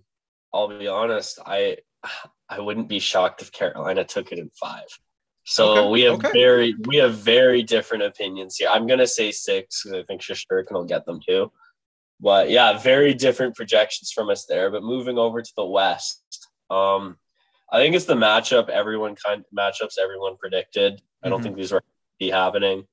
I'll 0.53 0.67
be 0.67 0.87
honest, 0.87 1.39
I 1.45 1.77
I 2.49 2.59
wouldn't 2.59 2.89
be 2.89 2.99
shocked 2.99 3.41
if 3.41 3.51
Carolina 3.51 4.03
took 4.03 4.31
it 4.31 4.39
in 4.39 4.49
5. 4.49 4.81
So 5.45 5.71
Okay, 5.87 5.91
we 5.91 6.01
have 6.01 6.15
okay. 6.15 6.29
very 6.33 6.75
we 6.87 6.97
have 6.97 7.15
very 7.15 7.63
different 7.63 8.03
opinions 8.03 8.57
here. 8.57 8.69
I'm 8.69 8.85
going 8.87 8.99
to 8.99 9.07
say 9.07 9.31
6 9.31 9.83
cuz 9.83 9.93
I 9.93 10.03
think 10.03 10.21
Shesterkin 10.21 10.71
will 10.71 10.85
get 10.85 11.05
them 11.05 11.19
too. 11.25 11.51
But 12.19 12.49
yeah, 12.49 12.77
very 12.77 13.13
different 13.13 13.55
projections 13.55 14.11
from 14.11 14.29
us 14.29 14.45
there, 14.45 14.69
but 14.69 14.83
moving 14.83 15.17
over 15.17 15.41
to 15.41 15.53
the 15.55 15.65
west. 15.65 16.47
Um 16.69 17.17
I 17.73 17.79
think 17.79 17.95
it's 17.95 18.05
the 18.05 18.15
matchup 18.15 18.67
everyone 18.67 19.15
kind 19.15 19.45
matchups 19.57 19.97
everyone 19.97 20.35
predicted. 20.35 21.01
I 21.23 21.29
don't 21.29 21.39
Mhm. 21.39 21.43
think 21.43 21.55
these 21.55 21.71
were 21.71 21.83
be 22.19 22.29
happening. 22.29 22.87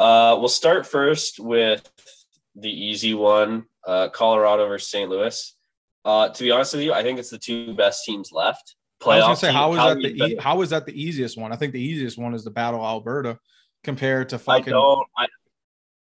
Uh, 0.00 0.34
we'll 0.38 0.48
start 0.48 0.86
first 0.86 1.38
with 1.38 1.86
the 2.56 2.70
easy 2.70 3.12
one, 3.12 3.66
uh, 3.86 4.08
Colorado 4.08 4.66
versus 4.66 4.88
St. 4.90 5.10
Louis. 5.10 5.54
Uh, 6.06 6.30
to 6.30 6.42
be 6.42 6.50
honest 6.50 6.72
with 6.72 6.82
you, 6.82 6.94
I 6.94 7.02
think 7.02 7.18
it's 7.18 7.28
the 7.28 7.36
two 7.38 7.74
best 7.74 8.06
teams 8.06 8.32
left. 8.32 8.76
I 9.04 9.16
was 9.16 9.24
gonna 9.24 9.36
say 9.36 9.52
how 9.52 9.72
is 9.72 9.78
that 9.78 9.96
the 9.98 10.24
e- 10.24 10.36
how 10.36 10.62
is 10.62 10.70
that 10.70 10.86
the 10.86 10.92
easiest 10.92 11.36
one? 11.36 11.52
I 11.52 11.56
think 11.56 11.74
the 11.74 11.80
easiest 11.82 12.16
one 12.18 12.32
is 12.34 12.44
the 12.44 12.50
Battle 12.50 12.82
Alberta 12.84 13.38
compared 13.84 14.30
to 14.30 14.36
I 14.36 14.38
fucking 14.38 14.72
don't. 14.72 15.06
I, 15.16 15.26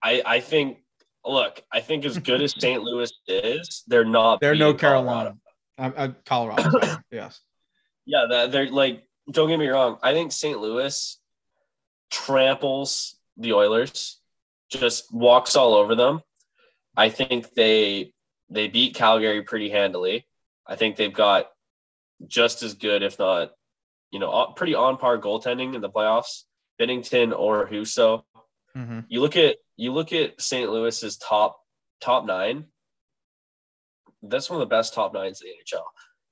I 0.03 0.22
I 0.27 0.40
think. 0.40 0.79
Look, 1.24 1.62
I 1.72 1.81
think 1.81 2.05
as 2.07 2.16
good 2.18 2.40
as 2.42 2.55
St. 2.59 2.83
Louis 2.83 3.11
is, 3.27 3.85
they're 3.87 4.05
not. 4.05 4.40
they're 4.40 4.55
no 4.55 4.72
Carolina. 4.72 5.37
Colorado. 5.79 5.96
Uh, 5.98 6.03
uh, 6.03 6.12
Colorado. 6.24 6.98
yes. 7.11 7.40
Yeah, 8.07 8.27
that- 8.31 8.53
they're 8.53 8.70
like. 8.70 9.05
Don't 9.31 9.48
get 9.48 9.59
me 9.59 9.68
wrong. 9.68 9.98
I 10.03 10.12
think 10.12 10.33
St. 10.33 10.59
Louis 10.59 11.18
tramples 12.11 13.17
the 13.38 13.55
Oilers, 13.55 14.20
just 14.70 15.12
walks 15.14 15.57
all 15.57 15.74
over 15.74 15.94
them. 15.94 16.20
I 16.96 17.09
think 17.09 17.55
they 17.55 18.12
they 18.51 18.68
beat 18.68 18.94
Calgary 18.94 19.42
pretty 19.42 19.70
handily. 19.70 20.27
I 20.66 20.77
think 20.77 20.96
they've 20.96 21.12
got 21.12 21.48
just 22.27 22.62
as 22.62 22.74
good, 22.74 23.03
if 23.03 23.18
not, 23.18 23.53
you 24.11 24.18
know, 24.18 24.53
pretty 24.57 24.74
on 24.74 24.96
par 24.96 25.18
goaltending 25.18 25.74
in 25.74 25.81
the 25.81 25.90
playoffs. 25.90 26.42
Binnington 26.81 27.37
or 27.37 27.66
Husso. 27.68 28.22
hmm 28.74 29.01
You 29.09 29.20
look 29.20 29.37
at 29.37 29.57
you 29.77 29.92
look 29.92 30.12
at 30.12 30.40
St. 30.40 30.70
Louis's 30.70 31.16
top 31.16 31.61
top 32.01 32.27
nine. 32.27 32.66
That's 34.22 34.51
one 34.51 34.61
of 34.61 34.68
the 34.68 34.74
best 34.74 34.94
top 34.94 35.14
nines 35.14 35.40
in 35.40 35.48
the 35.48 35.77
NHL. 35.77 35.85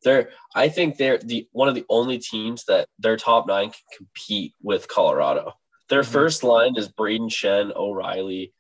They're 0.03 0.31
I 0.55 0.69
think 0.69 0.97
they're 0.97 1.19
the 1.19 1.49
one 1.53 1.69
of 1.69 1.75
the 1.75 1.87
only 1.89 2.19
teams 2.19 2.65
that 2.65 2.89
their 2.99 3.17
top 3.17 3.47
nine 3.47 3.71
can 3.71 3.97
compete 3.97 4.55
with 4.63 4.89
Colorado. 4.89 5.53
Their 5.89 6.03
Mhm. 6.03 6.13
first 6.13 6.43
line 6.45 6.77
is 6.77 6.89
Brayden 6.89 7.31
Schenn, 7.31 7.75
O'Reilly, 7.75 8.53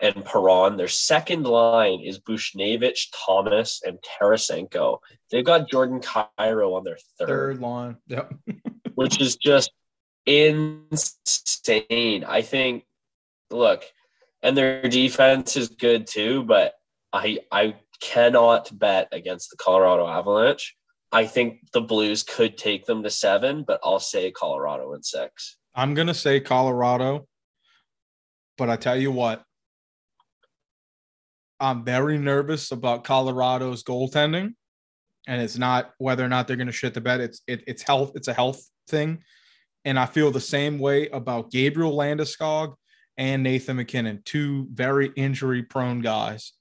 and 0.00 0.24
Perron. 0.24 0.76
Their 0.76 0.88
second 0.88 1.44
line 1.46 2.00
is 2.00 2.18
Buchnevich, 2.18 3.08
Thomas, 3.24 3.80
and 3.82 3.98
Tarasenko. 4.02 4.98
They've 5.30 5.44
got 5.44 5.70
Jordan 5.70 6.00
Kyrou 6.00 6.74
on 6.76 6.84
their 6.84 6.98
Third 7.18 7.60
line. 7.60 7.96
Yep. 8.08 8.32
which 8.96 9.20
is 9.20 9.36
just 9.36 9.70
insane. 10.26 12.24
I 12.24 12.42
think, 12.42 12.84
look, 13.50 13.84
and 14.42 14.56
their 14.56 14.82
defense 14.88 15.56
is 15.56 15.68
good 15.68 16.06
too, 16.06 16.44
but 16.44 16.74
I 17.12 17.40
I 17.50 17.76
cannot 18.00 18.76
bet 18.76 19.08
against 19.12 19.50
the 19.50 19.56
Colorado 19.56 20.06
Avalanche. 20.06 20.76
I 21.12 21.26
think 21.26 21.70
the 21.72 21.80
Blues 21.80 22.22
could 22.22 22.58
take 22.58 22.86
them 22.86 23.02
to 23.04 23.10
seven, 23.10 23.62
but 23.62 23.80
I'll 23.84 24.00
say 24.00 24.30
Colorado 24.30 24.92
in 24.94 25.02
six. 25.02 25.56
I'm 25.74 25.94
gonna 25.94 26.14
say 26.14 26.40
Colorado, 26.40 27.26
but 28.56 28.70
I 28.70 28.76
tell 28.76 28.96
you 28.96 29.10
what, 29.10 29.42
I'm 31.58 31.84
very 31.84 32.18
nervous 32.18 32.70
about 32.70 33.04
Colorado's 33.04 33.82
goaltending, 33.82 34.54
and 35.26 35.42
it's 35.42 35.58
not 35.58 35.92
whether 35.98 36.24
or 36.24 36.28
not 36.28 36.46
they're 36.46 36.56
gonna 36.56 36.72
shit 36.72 36.94
the 36.94 37.00
bed. 37.00 37.20
It's 37.20 37.42
it, 37.46 37.64
it's 37.66 37.82
health. 37.82 38.12
It's 38.14 38.28
a 38.28 38.34
health 38.34 38.62
thing, 38.88 39.22
and 39.84 39.98
I 39.98 40.06
feel 40.06 40.30
the 40.30 40.40
same 40.40 40.78
way 40.78 41.08
about 41.08 41.50
Gabriel 41.50 41.96
Landeskog 41.96 42.74
and 43.16 43.42
Nathan 43.42 43.76
MacKinnon, 43.76 44.22
two 44.24 44.68
very 44.72 45.12
injury 45.16 45.62
prone 45.62 46.00
guys. 46.00 46.52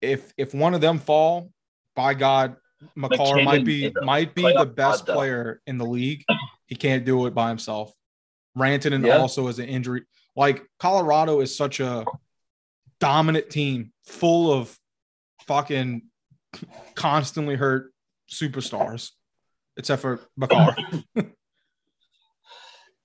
If 0.00 0.32
if 0.36 0.54
one 0.54 0.74
of 0.74 0.80
them 0.80 0.98
fall, 0.98 1.50
by 1.94 2.14
God, 2.14 2.56
Makar 2.96 3.42
might 3.42 3.64
be 3.64 3.92
might 4.02 4.34
be 4.34 4.42
the 4.42 4.66
best 4.66 5.06
player 5.06 5.60
in 5.66 5.78
the 5.78 5.86
league. 5.86 6.24
He 6.66 6.74
can't 6.74 7.04
do 7.04 7.26
it 7.26 7.34
by 7.34 7.48
himself. 7.48 7.92
Rantanen 8.56 9.04
Yeah. 9.06 9.18
also 9.18 9.48
is 9.48 9.58
an 9.58 9.68
injury. 9.68 10.02
Like 10.36 10.62
Colorado 10.78 11.40
is 11.40 11.56
such 11.56 11.80
a 11.80 12.04
dominant 13.00 13.50
team, 13.50 13.92
full 14.06 14.52
of 14.52 14.76
fucking 15.46 16.02
constantly 16.94 17.56
hurt 17.56 17.92
superstars, 18.30 19.10
except 19.76 20.02
for 20.02 20.20
Makar. 20.36 20.76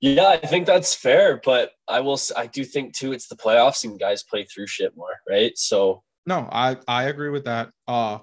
Yeah, 0.01 0.27
I 0.29 0.37
think 0.37 0.65
that's 0.65 0.95
fair, 0.95 1.41
but 1.43 1.71
I 1.85 1.99
will. 1.99 2.17
I 2.37 2.47
do 2.47 2.63
think 2.63 2.95
too. 2.95 3.11
It's 3.11 3.27
the 3.27 3.35
playoffs 3.35 3.83
and 3.83 3.99
guys 3.99 4.23
play 4.23 4.45
through 4.45 4.67
shit 4.67 4.95
more, 4.95 5.15
right? 5.29 5.51
So 5.57 6.03
no, 6.25 6.47
I 6.49 6.77
I 6.87 7.03
agree 7.09 7.29
with 7.29 7.43
that. 7.45 7.71
Uh, 7.85 8.19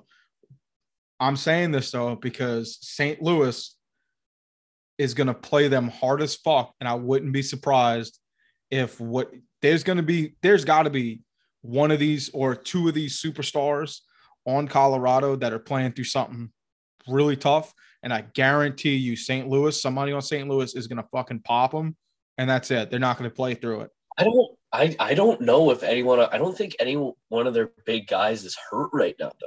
I'm 1.21 1.37
saying 1.37 1.73
this 1.73 1.91
though 1.91 2.15
because 2.17 2.79
St. 2.81 3.21
Louis 3.21 3.77
is 4.99 5.15
going 5.15 5.27
to 5.27 5.35
play 5.35 5.69
them 5.69 5.89
hard 5.89 6.23
as 6.23 6.35
fuck, 6.35 6.75
and 6.81 6.89
I 6.89 6.95
wouldn't 6.95 7.33
be 7.33 7.43
surprised 7.43 8.19
if 8.71 9.01
what 9.01 9.31
there's 9.63 9.85
going 9.85 9.99
to 9.99 10.03
be 10.03 10.35
there's 10.43 10.65
got 10.65 10.85
to 10.85 10.91
be 10.91 11.21
one 11.63 11.91
of 11.91 11.99
these 11.99 12.31
or 12.31 12.55
two 12.55 12.89
of 12.89 12.95
these 12.95 13.21
superstars 13.21 14.01
on 14.47 14.69
Colorado 14.69 15.37
that 15.37 15.53
are 15.53 15.59
playing 15.59 15.93
through 15.93 16.05
something 16.05 16.51
really 17.09 17.37
tough, 17.37 17.73
and 18.03 18.13
I 18.13 18.23
guarantee 18.35 18.97
you, 18.97 19.17
St. 19.17 19.49
Louis, 19.49 19.81
somebody 19.81 20.13
on 20.13 20.23
St. 20.23 20.49
Louis 20.49 20.75
is 20.75 20.87
going 20.87 21.03
to 21.03 21.09
fucking 21.13 21.41
pop 21.41 21.73
them, 21.73 21.97
and 22.39 22.49
that's 22.49 22.71
it. 22.71 22.91
They're 22.91 22.99
not 22.99 23.19
going 23.19 23.29
to 23.31 23.35
play 23.35 23.55
through 23.55 23.83
it. 23.83 23.91
I 24.19 24.25
don't. 24.25 24.59
I 24.73 24.97
I 24.99 25.15
don't 25.15 25.41
know 25.41 25.71
if 25.71 25.83
anyone. 25.83 26.21
I 26.21 26.39
don't 26.39 26.57
think 26.57 26.77
any 26.81 26.95
one 27.29 27.47
of 27.47 27.55
their 27.55 27.71
big 27.85 28.07
guys 28.07 28.45
is 28.45 28.57
hurt 28.71 28.91
right 28.93 29.15
now, 29.19 29.31
though. 29.41 29.47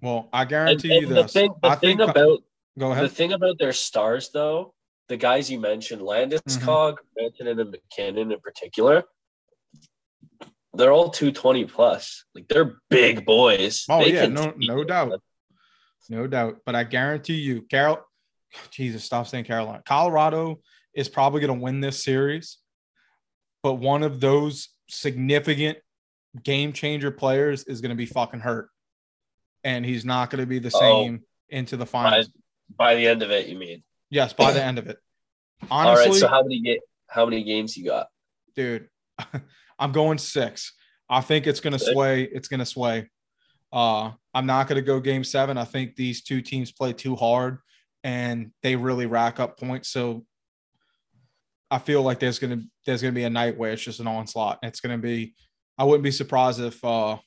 Well, 0.00 0.28
I 0.32 0.44
guarantee 0.44 0.96
and 0.96 1.08
you 1.08 1.14
the 1.14 1.26
thing, 1.26 1.52
the 1.62 1.68
I 1.70 1.74
thing 1.74 1.98
think. 1.98 2.10
about 2.10 2.42
go 2.78 2.94
the 2.94 3.08
thing 3.08 3.32
about 3.32 3.58
their 3.58 3.72
stars, 3.72 4.30
though, 4.32 4.74
the 5.08 5.16
guys 5.16 5.50
you 5.50 5.58
mentioned, 5.58 6.02
landis 6.02 6.40
mm-hmm. 6.42 6.68
Rantanen, 7.18 7.60
and 7.60 7.70
MacKinnon 7.70 8.32
in 8.32 8.40
particular, 8.40 9.04
they're 10.74 10.92
all 10.92 11.10
two 11.10 11.32
twenty 11.32 11.64
plus. 11.64 12.24
Like 12.34 12.48
they're 12.48 12.76
big 12.90 13.24
boys. 13.24 13.84
Oh 13.88 14.04
They 14.04 14.14
yeah, 14.14 14.26
no, 14.26 14.52
no 14.56 14.84
doubt, 14.84 15.20
no 16.08 16.26
doubt. 16.26 16.58
But 16.64 16.74
I 16.74 16.84
guarantee 16.84 17.34
you, 17.34 17.62
Carol, 17.62 18.00
Jesus, 18.70 19.04
stop 19.04 19.26
saying 19.26 19.44
Carolina. 19.44 19.82
Colorado 19.84 20.60
is 20.94 21.08
probably 21.08 21.40
going 21.40 21.58
to 21.58 21.62
win 21.62 21.80
this 21.80 22.02
series, 22.02 22.58
but 23.62 23.74
one 23.74 24.02
of 24.02 24.20
those 24.20 24.68
significant 24.88 25.78
game 26.42 26.72
changer 26.72 27.10
players 27.10 27.64
is 27.64 27.80
going 27.80 27.90
to 27.90 27.96
be 27.96 28.06
fucking 28.06 28.40
hurt, 28.40 28.68
and 29.64 29.84
he's 29.84 30.04
not 30.04 30.30
going 30.30 30.40
to 30.40 30.46
be 30.46 30.58
the 30.58 30.70
Oh. 30.74 30.80
same 30.80 31.22
into 31.48 31.76
the 31.76 31.86
finals. 31.86 32.30
By 32.76 32.94
the 32.94 33.06
end 33.06 33.22
of 33.22 33.30
it, 33.30 33.46
you 33.48 33.56
mean? 33.58 33.82
yes, 34.10 34.32
by 34.32 34.52
the 34.52 34.62
end 34.62 34.78
of 34.78 34.86
it. 34.88 34.98
Honestly, 35.70 36.10
right. 36.10 36.20
So 36.20 36.28
how 36.28 36.42
many 36.42 36.60
ga- 36.60 36.80
how 37.08 37.24
many 37.24 37.42
games 37.42 37.76
you 37.76 37.84
got? 37.86 38.08
dude, 38.54 38.88
I'm 39.78 39.92
going 39.92 40.18
six. 40.18 40.72
I 41.08 41.20
think 41.20 41.46
it's 41.46 41.60
going 41.60 41.72
to 41.72 41.78
Six? 41.78 41.92
sway. 41.92 42.22
It's 42.24 42.48
going 42.48 42.58
to 42.60 42.66
sway. 42.66 43.08
Uh, 43.72 44.10
I'm 44.34 44.46
not 44.46 44.68
going 44.68 44.76
to 44.76 44.86
go 44.86 45.00
game 45.00 45.24
seven. 45.24 45.56
I 45.56 45.64
think 45.64 45.96
these 45.96 46.22
two 46.22 46.42
teams 46.42 46.70
play 46.72 46.92
too 46.92 47.16
hard, 47.16 47.58
and 48.04 48.50
they 48.62 48.76
really 48.76 49.06
rack 49.06 49.40
up 49.40 49.58
points. 49.58 49.88
So 49.88 50.26
I 51.70 51.78
feel 51.78 52.02
like 52.02 52.18
there's 52.18 52.38
gonna 52.38 52.62
there's 52.86 53.02
gonna 53.02 53.12
be 53.12 53.24
a 53.24 53.30
night 53.30 53.56
where 53.58 53.72
it's 53.72 53.82
just 53.82 54.00
an 54.00 54.06
onslaught. 54.06 54.58
It's 54.62 54.80
gonna 54.80 54.98
be. 54.98 55.34
I 55.76 55.84
wouldn't 55.84 56.02
be 56.04 56.10
surprised 56.10 56.60
if 56.60 56.82
uh 56.84 57.18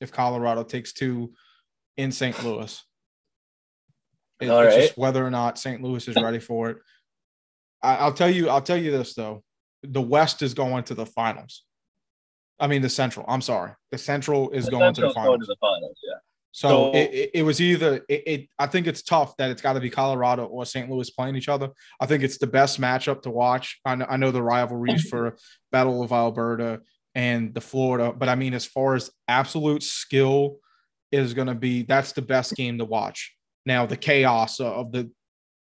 if 0.00 0.12
Colorado 0.12 0.62
takes 0.62 0.92
two 0.92 1.32
in 1.96 2.12
St. 2.12 2.42
Louis. 2.44 2.82
It, 4.40 4.48
All 4.50 4.60
it's 4.60 4.74
right. 4.74 4.82
just 4.88 4.98
whether 4.98 5.24
or 5.24 5.30
not 5.30 5.58
St. 5.58 5.82
Louis 5.82 6.06
is 6.08 6.16
ready 6.16 6.38
for 6.40 6.70
it. 6.70 6.78
I, 7.82 7.96
I'll 7.96 8.12
tell 8.12 8.30
you. 8.30 8.48
I'll 8.48 8.60
tell 8.62 8.76
you 8.76 8.90
this 8.90 9.14
though: 9.14 9.42
the 9.82 10.02
West 10.02 10.42
is 10.42 10.54
going 10.54 10.84
to 10.84 10.94
the 10.94 11.06
finals. 11.06 11.62
I 12.58 12.66
mean, 12.66 12.82
the 12.82 12.88
Central. 12.88 13.24
I'm 13.28 13.42
sorry, 13.42 13.72
the 13.90 13.98
Central 13.98 14.50
is 14.50 14.68
going 14.68 14.94
to 14.94 15.00
the 15.00 15.06
Central's 15.08 15.14
finals. 15.14 15.28
going 15.36 15.40
to 15.40 15.46
the 15.46 15.56
finals. 15.60 15.98
Yeah. 16.02 16.18
So 16.52 16.68
So- 16.68 16.92
it, 16.98 17.10
it, 17.14 17.30
it 17.34 17.42
was 17.42 17.60
either 17.60 17.96
it, 18.08 18.22
it. 18.26 18.48
I 18.58 18.66
think 18.66 18.86
it's 18.86 19.02
tough 19.02 19.36
that 19.36 19.50
it's 19.50 19.60
got 19.62 19.74
to 19.74 19.80
be 19.80 19.90
Colorado 19.90 20.46
or 20.46 20.64
St. 20.64 20.90
Louis 20.90 21.10
playing 21.10 21.36
each 21.36 21.48
other. 21.50 21.70
I 22.00 22.06
think 22.06 22.22
it's 22.22 22.38
the 22.38 22.46
best 22.46 22.80
matchup 22.80 23.22
to 23.22 23.30
watch. 23.30 23.78
I 23.84 23.94
know, 23.94 24.06
I 24.08 24.16
know 24.16 24.30
the 24.30 24.42
rivalries 24.42 25.06
for 25.08 25.36
Battle 25.70 26.02
of 26.02 26.12
Alberta 26.12 26.80
and 27.14 27.52
the 27.54 27.60
Florida, 27.60 28.12
but 28.16 28.28
I 28.30 28.34
mean, 28.36 28.54
as 28.54 28.64
far 28.64 28.94
as 28.94 29.10
absolute 29.28 29.82
skill 29.82 30.56
is 31.12 31.34
going 31.34 31.48
to 31.48 31.54
be, 31.54 31.82
that's 31.82 32.12
the 32.12 32.22
best 32.22 32.54
game 32.56 32.78
to 32.78 32.84
watch. 32.86 33.35
Now, 33.66 33.84
the 33.84 33.96
chaos 33.96 34.60
of 34.60 34.92
the 34.92 35.10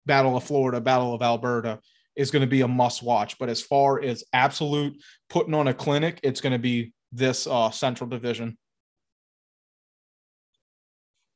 Battle 0.05 0.37
of 0.37 0.45
Florida, 0.45 0.81
Battle 0.81 1.15
of 1.15 1.23
Alberta 1.23 1.79
is 2.17 2.31
going 2.31 2.41
to 2.43 2.47
be 2.49 2.61
a 2.61 2.69
must 2.69 3.03
watch. 3.03 3.39
But 3.39 3.49
as 3.49 3.63
far 3.63 4.03
as 4.03 4.25
absolute 4.33 5.01
putting 5.31 5.55
on 5.55 5.69
a 5.69 5.75
clinic, 5.75 6.19
it's 6.23 6.41
going 6.41 6.53
to 6.53 6.59
be 6.59 6.93
this 7.13 7.47
uh, 7.47 7.71
Central 7.71 8.11
Division. 8.11 8.59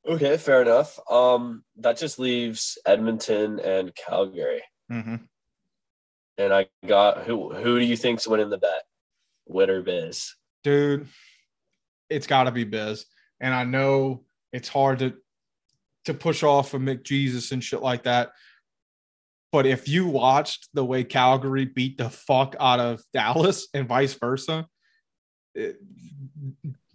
Okay, 0.09 0.37
fair 0.37 0.63
enough. 0.63 0.99
Um, 1.11 1.65
that 1.79 1.97
just 1.97 2.19
leaves 2.19 2.79
Edmonton 2.87 3.59
and 3.61 3.95
Calgary, 3.95 4.63
Mm-hmm. 4.91 5.17
and 6.39 6.53
I 6.53 6.67
got 6.87 7.25
who? 7.25 7.53
Who 7.53 7.81
do 7.81 7.85
you 7.85 7.97
think's 7.97 8.27
winning 8.29 8.51
the 8.51 8.59
bet? 8.59 8.83
Winner 9.49 9.83
Biz. 9.83 10.33
dude, 10.63 11.09
it's 12.09 12.27
got 12.29 12.45
to 12.45 12.53
be 12.53 12.63
Biz. 12.65 13.05
And 13.41 13.53
I 13.53 13.65
know 13.65 14.25
it's 14.53 14.69
hard 14.69 15.01
to 15.01 15.15
to 16.07 16.15
push 16.15 16.43
off 16.43 16.75
of 16.75 16.81
McJesus 16.83 17.53
and 17.53 17.63
shit 17.63 17.83
like 17.83 18.05
that. 18.05 18.31
But 19.53 19.67
if 19.67 19.89
you 19.89 20.07
watched 20.07 20.69
the 20.75 20.85
way 20.85 21.05
Calgary 21.05 21.65
beat 21.65 21.99
the 21.99 22.11
fuck 22.11 22.57
out 22.59 22.81
of 22.81 23.03
Dallas 23.13 23.69
and 23.75 23.87
vice 23.87 24.15
versa, 24.15 24.67
it, 25.55 25.77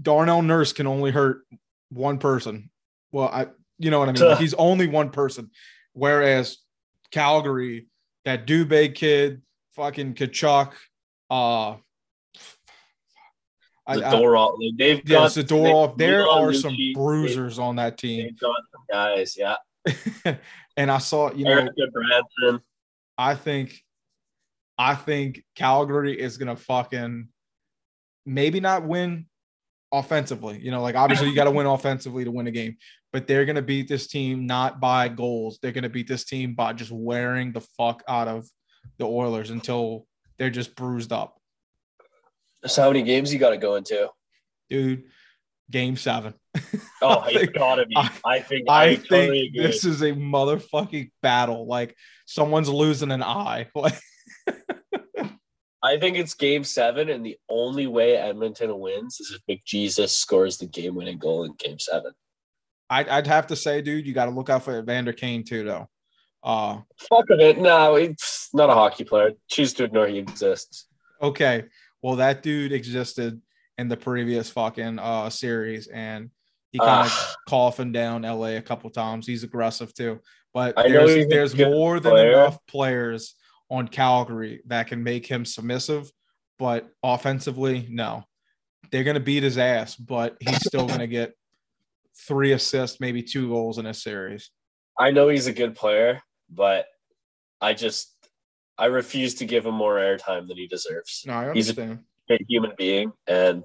Darnell 0.01 0.41
Nurse 0.41 0.73
can 0.73 0.87
only 0.87 1.11
hurt 1.11 1.43
one 1.89 2.17
person. 2.17 2.69
Well, 3.11 3.27
I 3.27 3.47
you 3.77 3.89
know 3.89 3.99
what 3.99 4.09
I 4.09 4.11
mean. 4.13 4.23
Like, 4.23 4.39
he's 4.39 4.53
only 4.53 4.87
one 4.87 5.09
person, 5.09 5.49
whereas 5.93 6.57
Calgary, 7.09 7.87
that 8.25 8.45
Dubé 8.45 8.93
kid, 8.93 9.41
fucking 9.75 10.13
Tkachuk, 10.13 10.71
uh, 11.31 11.75
The 13.87 14.05
I- 14.05 14.11
door 14.11 14.37
off. 14.37 14.51
They've 14.77 14.97
yeah, 14.99 15.03
got 15.03 15.31
Zadorov. 15.31 15.97
they- 15.97 16.05
There 16.05 16.27
are 16.29 16.53
some 16.53 16.77
bruisers 16.93 17.57
on 17.59 17.77
that 17.77 17.97
team, 17.97 18.23
they've 18.25 18.39
got 18.39 18.55
guys. 18.91 19.35
Yeah, 19.37 19.55
and 20.77 20.91
I 20.91 20.97
saw. 20.97 21.31
You 21.31 21.45
know, 21.45 21.51
Erica 21.51 21.87
Branson. 21.91 22.63
I 23.17 23.35
think, 23.35 23.79
I 24.77 24.95
think 24.95 25.43
Calgary 25.55 26.19
is 26.19 26.37
gonna 26.37 26.55
fucking 26.55 27.27
maybe 28.25 28.59
not 28.59 28.87
win 28.87 29.27
offensively. 29.91 30.59
You 30.59 30.71
know, 30.71 30.81
like 30.81 30.95
obviously 30.95 31.29
you 31.29 31.35
got 31.35 31.43
to 31.45 31.51
win 31.51 31.65
offensively 31.65 32.23
to 32.23 32.31
win 32.31 32.47
a 32.47 32.51
game, 32.51 32.77
but 33.11 33.27
they're 33.27 33.45
gonna 33.45 33.61
beat 33.61 33.87
this 33.87 34.07
team 34.07 34.45
not 34.45 34.79
by 34.79 35.07
goals. 35.09 35.59
They're 35.61 35.71
gonna 35.71 35.89
beat 35.89 36.07
this 36.07 36.23
team 36.23 36.55
by 36.55 36.73
just 36.73 36.91
wearing 36.91 37.51
the 37.51 37.61
fuck 37.77 38.03
out 38.07 38.27
of 38.27 38.47
the 38.97 39.05
Oilers 39.05 39.49
until 39.51 40.07
they're 40.37 40.49
just 40.49 40.75
bruised 40.75 41.11
up, 41.11 41.39
So 42.65 42.81
how 42.81 42.89
many 42.89 43.03
games 43.03 43.31
you 43.31 43.39
got 43.39 43.51
to 43.51 43.57
go 43.57 43.75
into? 43.75 44.09
dude. 44.69 45.03
Game 45.69 45.95
seven. 45.97 46.33
Oh, 47.01 47.19
I 47.19 47.27
it's 47.29 47.37
think- 47.39 47.53
gotta 47.53 47.85
be. 47.85 47.95
I- 47.97 48.09
I, 48.25 48.39
think. 48.41 48.69
I, 48.69 48.83
I 48.83 48.95
think 48.95 49.55
this 49.55 49.85
is 49.85 50.01
a 50.01 50.11
motherfucking 50.13 51.11
battle. 51.21 51.65
Like 51.67 51.95
someone's 52.25 52.69
losing 52.69 53.11
an 53.11 53.23
eye. 53.23 53.67
I 55.83 55.97
think 55.97 56.15
it's 56.17 56.35
game 56.35 56.63
seven, 56.63 57.09
and 57.09 57.25
the 57.25 57.37
only 57.49 57.87
way 57.87 58.15
Edmonton 58.15 58.77
wins 58.79 59.19
is 59.19 59.35
if 59.35 59.41
McJesus 59.65 60.09
scores 60.09 60.57
the 60.59 60.67
game-winning 60.67 61.17
goal 61.17 61.43
in 61.43 61.53
game 61.57 61.79
seven. 61.79 62.11
I'd, 62.87 63.07
I'd 63.07 63.25
have 63.27 63.47
to 63.47 63.55
say, 63.55 63.81
dude, 63.81 64.05
you 64.05 64.13
got 64.13 64.25
to 64.25 64.31
look 64.31 64.49
out 64.51 64.63
for 64.63 64.77
Evander 64.77 65.11
Kane 65.13 65.43
too, 65.43 65.63
though. 65.63 65.89
Uh, 66.43 66.81
Fuck 67.09 67.25
it. 67.29 67.57
No, 67.57 67.95
he's 67.95 68.49
not 68.53 68.69
a 68.69 68.73
hockey 68.73 69.05
player. 69.05 69.31
Choose 69.49 69.73
to 69.73 69.83
ignore 69.85 70.07
he 70.07 70.17
exists. 70.19 70.85
okay, 71.21 71.63
well 72.03 72.15
that 72.17 72.41
dude 72.43 72.71
existed 72.73 73.39
in 73.77 73.87
the 73.87 73.97
previous 73.97 74.49
fucking 74.51 74.99
uh 74.99 75.29
series, 75.31 75.87
and 75.87 76.29
he 76.71 76.79
kind 76.79 77.05
of 77.05 77.11
Ah. 77.11 77.35
coughing 77.47 77.91
down 77.91 78.23
LA 78.23 78.55
a 78.57 78.61
couple 78.61 78.89
times. 78.89 79.27
He's 79.27 79.43
aggressive 79.43 79.93
too, 79.93 80.19
but 80.53 80.77
I 80.77 80.87
there's 80.89 81.27
there's 81.27 81.55
more 81.57 81.99
than 81.99 82.11
player. 82.13 82.31
enough 82.31 82.57
players 82.67 83.35
on 83.69 83.87
Calgary 83.87 84.61
that 84.67 84.87
can 84.87 85.03
make 85.03 85.25
him 85.25 85.45
submissive, 85.45 86.11
but 86.59 86.89
offensively, 87.03 87.87
no. 87.89 88.23
They're 88.91 89.03
gonna 89.03 89.19
beat 89.19 89.43
his 89.43 89.57
ass, 89.57 89.95
but 89.95 90.37
he's 90.39 90.65
still 90.65 90.87
gonna 90.87 91.07
get 91.07 91.33
three 92.27 92.51
assists, 92.53 92.99
maybe 92.99 93.23
two 93.23 93.49
goals 93.49 93.77
in 93.77 93.85
a 93.85 93.93
series. 93.93 94.49
I 94.99 95.11
know 95.11 95.29
he's 95.29 95.47
a 95.47 95.53
good 95.53 95.75
player, 95.75 96.21
but 96.49 96.85
I 97.61 97.73
just 97.73 98.15
I 98.77 98.85
refuse 98.85 99.35
to 99.35 99.45
give 99.45 99.65
him 99.65 99.75
more 99.75 99.95
airtime 99.97 100.47
than 100.47 100.57
he 100.57 100.67
deserves. 100.67 101.23
No, 101.27 101.33
I 101.33 101.53
He's 101.53 101.77
a 101.77 101.99
human 102.47 102.71
being, 102.77 103.11
and 103.27 103.63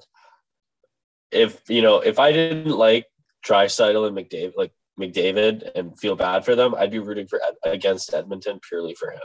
if 1.30 1.60
you 1.68 1.82
know, 1.82 2.00
if 2.00 2.18
I 2.18 2.32
didn't 2.32 2.68
like 2.68 3.06
Draisaitl 3.46 4.06
and 4.06 4.16
McDavid, 4.16 4.52
like 4.56 4.72
McDavid, 4.98 5.70
and 5.74 5.98
feel 5.98 6.16
bad 6.16 6.44
for 6.44 6.54
them, 6.54 6.74
I'd 6.74 6.90
be 6.90 6.98
rooting 6.98 7.26
for 7.26 7.40
against 7.64 8.14
Edmonton 8.14 8.60
purely 8.66 8.94
for 8.94 9.10
him. 9.10 9.20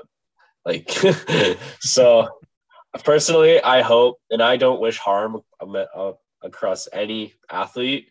Like, 0.66 0.90
so 1.80 2.30
personally, 3.04 3.62
I 3.62 3.82
hope, 3.82 4.18
and 4.30 4.42
I 4.42 4.58
don't 4.58 4.82
wish 4.82 4.98
harm 4.98 5.42
uh, 5.60 6.12
across 6.44 6.88
any 6.92 7.34
athlete. 7.50 8.10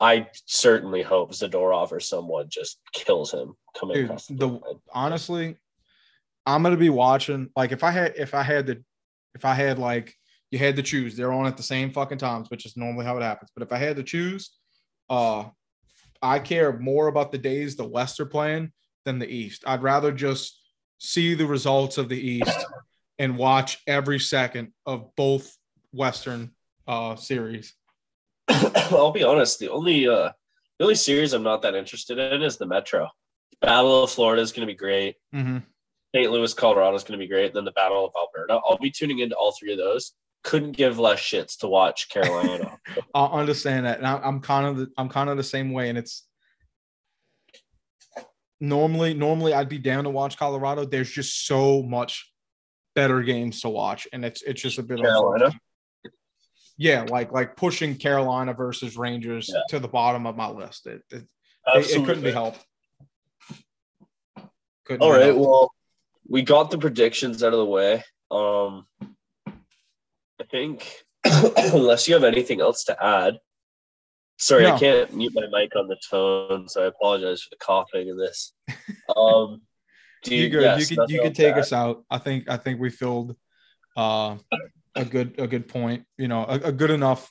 I 0.00 0.28
certainly 0.46 1.02
hope 1.02 1.32
Zadorov 1.32 1.92
or 1.92 2.00
someone 2.00 2.46
just 2.50 2.80
kills 2.92 3.32
him 3.32 3.54
coming 3.78 3.96
Dude, 3.96 4.04
across 4.06 4.26
the, 4.26 4.34
the- 4.34 4.80
honestly, 4.92 5.56
I'm 6.46 6.62
gonna 6.62 6.76
be 6.76 6.90
watching. 6.90 7.50
Like 7.56 7.72
if 7.72 7.84
I 7.84 7.90
had 7.90 8.14
if 8.16 8.34
I 8.34 8.42
had 8.42 8.66
the 8.66 8.84
if 9.34 9.44
I 9.44 9.54
had 9.54 9.78
like 9.78 10.14
you 10.54 10.58
had 10.60 10.76
to 10.76 10.82
choose, 10.82 11.16
they're 11.16 11.32
on 11.32 11.46
at 11.46 11.56
the 11.56 11.62
same 11.64 11.90
fucking 11.90 12.18
times, 12.18 12.48
which 12.48 12.64
is 12.64 12.76
normally 12.76 13.04
how 13.04 13.16
it 13.16 13.22
happens. 13.22 13.50
But 13.54 13.64
if 13.64 13.72
I 13.72 13.78
had 13.78 13.96
to 13.96 14.04
choose, 14.04 14.50
uh 15.10 15.44
I 16.22 16.38
care 16.38 16.78
more 16.78 17.08
about 17.08 17.32
the 17.32 17.38
days 17.38 17.76
the 17.76 17.86
West 17.86 18.20
are 18.20 18.26
playing 18.26 18.72
than 19.04 19.18
the 19.18 19.26
East. 19.26 19.64
I'd 19.66 19.82
rather 19.82 20.12
just 20.12 20.58
see 20.98 21.34
the 21.34 21.44
results 21.46 21.98
of 21.98 22.08
the 22.08 22.18
East 22.18 22.64
and 23.18 23.36
watch 23.36 23.82
every 23.86 24.20
second 24.20 24.72
of 24.86 25.10
both 25.16 25.54
Western 25.92 26.52
uh 26.86 27.16
series. 27.16 27.74
I'll 28.48 29.10
be 29.10 29.24
honest. 29.24 29.58
The 29.58 29.70
only 29.70 30.06
uh, 30.06 30.30
the 30.78 30.84
only 30.84 30.94
series 30.94 31.32
I'm 31.32 31.42
not 31.42 31.62
that 31.62 31.74
interested 31.74 32.18
in 32.18 32.42
is 32.42 32.58
the 32.58 32.66
Metro. 32.66 33.08
Battle 33.60 34.04
of 34.04 34.10
Florida 34.10 34.42
is 34.42 34.52
going 34.52 34.66
to 34.66 34.72
be 34.72 34.76
great. 34.76 35.16
Mm-hmm. 35.34 35.58
St. 36.14 36.30
Louis, 36.30 36.54
Colorado 36.54 36.94
is 36.94 37.02
going 37.02 37.18
to 37.18 37.24
be 37.24 37.28
great. 37.28 37.54
Then 37.54 37.64
the 37.64 37.72
Battle 37.72 38.04
of 38.06 38.12
Alberta. 38.16 38.60
I'll 38.64 38.78
be 38.78 38.90
tuning 38.90 39.18
into 39.18 39.34
all 39.34 39.52
three 39.58 39.72
of 39.72 39.78
those. 39.78 40.12
Couldn't 40.44 40.72
give 40.72 40.98
less 40.98 41.18
shits 41.20 41.58
to 41.60 41.68
watch 41.68 42.08
Carolina. 42.10 42.78
I 43.14 43.24
understand 43.24 43.86
that, 43.86 43.98
and 43.98 44.06
I, 44.06 44.18
I'm 44.22 44.40
kind 44.40 44.66
of 44.66 44.76
the, 44.76 44.88
I'm 44.96 45.08
kind 45.08 45.28
of 45.30 45.36
the 45.36 45.42
same 45.42 45.72
way, 45.72 45.88
and 45.88 45.98
it's 45.98 46.26
normally 48.60 49.14
normally 49.14 49.52
I'd 49.54 49.68
be 49.68 49.78
down 49.78 50.04
to 50.04 50.10
watch 50.10 50.36
Colorado. 50.36 50.84
There's 50.84 51.10
just 51.10 51.46
so 51.46 51.82
much 51.82 52.30
better 52.94 53.22
games 53.22 53.62
to 53.62 53.68
watch, 53.70 54.06
and 54.12 54.24
it's 54.24 54.42
it's 54.42 54.60
just 54.60 54.78
a 54.78 54.82
bit 54.82 55.00
Carolina? 55.00 55.46
unfortunate. 55.46 55.60
Yeah, 56.76 57.06
like 57.08 57.32
like 57.32 57.56
pushing 57.56 57.96
Carolina 57.96 58.52
versus 58.52 58.96
Rangers 58.96 59.48
Yeah. 59.52 59.62
to 59.70 59.78
the 59.78 59.88
bottom 59.88 60.26
of 60.26 60.36
my 60.36 60.48
list. 60.48 60.86
It 60.86 61.02
it, 61.10 61.24
it, 61.74 61.90
it 61.90 62.04
couldn't 62.04 62.22
be 62.22 62.32
helped. 62.32 62.64
Couldn't 64.84 65.02
All 65.02 65.12
right. 65.12 65.22
helped. 65.24 65.40
Well, 65.40 65.72
we 66.28 66.42
got 66.42 66.70
the 66.70 66.78
predictions 66.78 67.42
out 67.42 67.52
of 67.52 67.58
the 67.58 67.64
way. 67.64 68.02
Um, 68.30 68.86
I 70.40 70.44
think 70.44 71.04
unless 71.56 72.08
you 72.08 72.14
have 72.14 72.24
anything 72.24 72.60
else 72.60 72.84
to 72.84 73.04
add. 73.04 73.38
Sorry, 74.38 74.64
No. 74.64 74.74
I 74.74 74.78
can't 74.78 75.14
mute 75.14 75.32
my 75.34 75.46
mic 75.50 75.76
on 75.76 75.86
the 75.86 75.96
phone, 76.10 76.68
so 76.68 76.82
I 76.82 76.86
apologize 76.86 77.42
for 77.42 77.50
the 77.50 77.56
coughing 77.56 78.08
in 78.08 78.18
this. 78.18 78.52
Um, 79.16 79.62
you 80.24 80.48
good. 80.48 80.62
yes, 80.62 80.90
you 80.90 80.96
could 80.96 81.10
you 81.10 81.22
could 81.22 81.34
take 81.34 81.56
us 81.56 81.72
out. 81.72 82.04
I 82.10 82.18
think 82.18 82.48
I 82.48 82.56
think 82.56 82.80
we 82.80 82.90
filled 82.90 83.36
uh, 83.96 84.36
a 84.94 85.04
good 85.04 85.36
a 85.38 85.46
good 85.46 85.68
point. 85.68 86.04
You 86.18 86.28
know, 86.28 86.44
a, 86.44 86.54
a 86.54 86.72
good 86.72 86.90
enough 86.90 87.30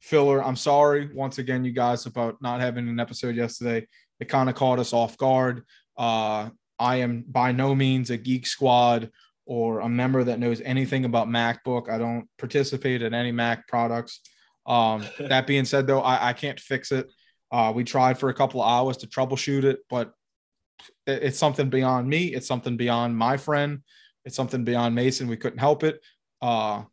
filler. 0.00 0.44
I'm 0.44 0.56
sorry 0.56 1.10
once 1.12 1.38
again, 1.38 1.64
you 1.64 1.72
guys, 1.72 2.06
about 2.06 2.40
not 2.40 2.60
having 2.60 2.88
an 2.88 3.00
episode 3.00 3.34
yesterday. 3.34 3.86
It 4.20 4.28
kind 4.28 4.48
of 4.48 4.54
caught 4.54 4.78
us 4.78 4.92
off 4.92 5.16
guard. 5.16 5.64
Uh, 5.96 6.50
I 6.78 6.96
am 6.96 7.24
by 7.28 7.52
no 7.52 7.74
means 7.74 8.10
a 8.10 8.16
geek 8.16 8.46
squad 8.46 9.10
or 9.46 9.80
a 9.80 9.88
member 9.88 10.24
that 10.24 10.38
knows 10.38 10.60
anything 10.62 11.04
about 11.04 11.28
MacBook. 11.28 11.90
I 11.90 11.98
don't 11.98 12.28
participate 12.38 13.02
in 13.02 13.14
any 13.14 13.32
Mac 13.32 13.68
products. 13.68 14.20
Um, 14.66 15.04
that 15.18 15.46
being 15.46 15.64
said, 15.64 15.86
though, 15.86 16.00
I, 16.00 16.30
I 16.30 16.32
can't 16.32 16.58
fix 16.58 16.92
it. 16.92 17.10
Uh, 17.50 17.72
we 17.74 17.84
tried 17.84 18.18
for 18.18 18.30
a 18.30 18.34
couple 18.34 18.62
of 18.62 18.68
hours 18.68 18.96
to 18.98 19.06
troubleshoot 19.06 19.64
it, 19.64 19.80
but 19.88 20.12
it, 21.06 21.22
it's 21.24 21.38
something 21.38 21.70
beyond 21.70 22.08
me. 22.08 22.26
It's 22.34 22.46
something 22.48 22.76
beyond 22.76 23.16
my 23.16 23.36
friend. 23.36 23.80
It's 24.24 24.36
something 24.36 24.64
beyond 24.64 24.94
Mason. 24.94 25.28
We 25.28 25.36
couldn't 25.36 25.58
help 25.58 25.84
it. 25.84 26.00
Uh, 26.40 26.84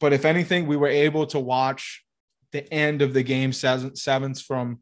but 0.00 0.12
if 0.12 0.24
anything, 0.24 0.66
we 0.66 0.76
were 0.76 0.88
able 0.88 1.26
to 1.26 1.40
watch 1.40 2.04
the 2.52 2.72
end 2.72 3.02
of 3.02 3.12
the 3.12 3.22
game 3.22 3.52
seven, 3.52 3.96
sevens 3.96 4.40
from 4.40 4.80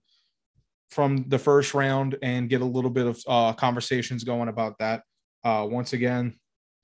from 0.91 1.25
the 1.29 1.39
first 1.39 1.73
round 1.73 2.19
and 2.23 2.51
get 2.51 2.61
a 2.61 2.67
little 2.67 2.91
bit 2.91 3.07
of 3.07 3.23
uh, 3.27 3.53
conversations 3.55 4.25
going 4.25 4.49
about 4.49 4.77
that. 4.79 5.03
Uh, 5.43 5.67
once 5.69 5.95
again, 5.95 6.39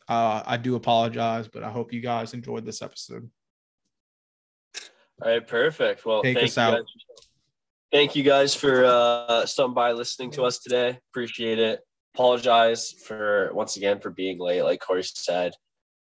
uh, 0.08 0.42
I 0.46 0.56
do 0.56 0.74
apologize, 0.74 1.48
but 1.48 1.62
I 1.62 1.70
hope 1.70 1.92
you 1.92 2.00
guys 2.00 2.34
enjoyed 2.34 2.64
this 2.64 2.82
episode. 2.82 3.30
All 5.20 5.30
right, 5.30 5.46
perfect. 5.46 6.06
Well, 6.06 6.22
Take 6.22 6.36
thank 6.36 6.48
us 6.48 6.56
you 6.56 6.62
out. 6.62 6.72
guys. 6.76 6.84
Thank 7.90 8.16
you 8.16 8.22
guys 8.22 8.54
for 8.54 8.84
uh, 8.84 9.46
stopping 9.46 9.74
by, 9.74 9.92
listening 9.92 10.30
to 10.32 10.42
us 10.42 10.58
today. 10.58 10.98
Appreciate 11.10 11.58
it. 11.58 11.80
Apologize 12.14 12.92
for 12.92 13.50
once 13.54 13.76
again 13.76 14.00
for 14.00 14.10
being 14.10 14.38
late. 14.38 14.62
Like 14.62 14.80
Corey 14.80 15.02
said, 15.02 15.52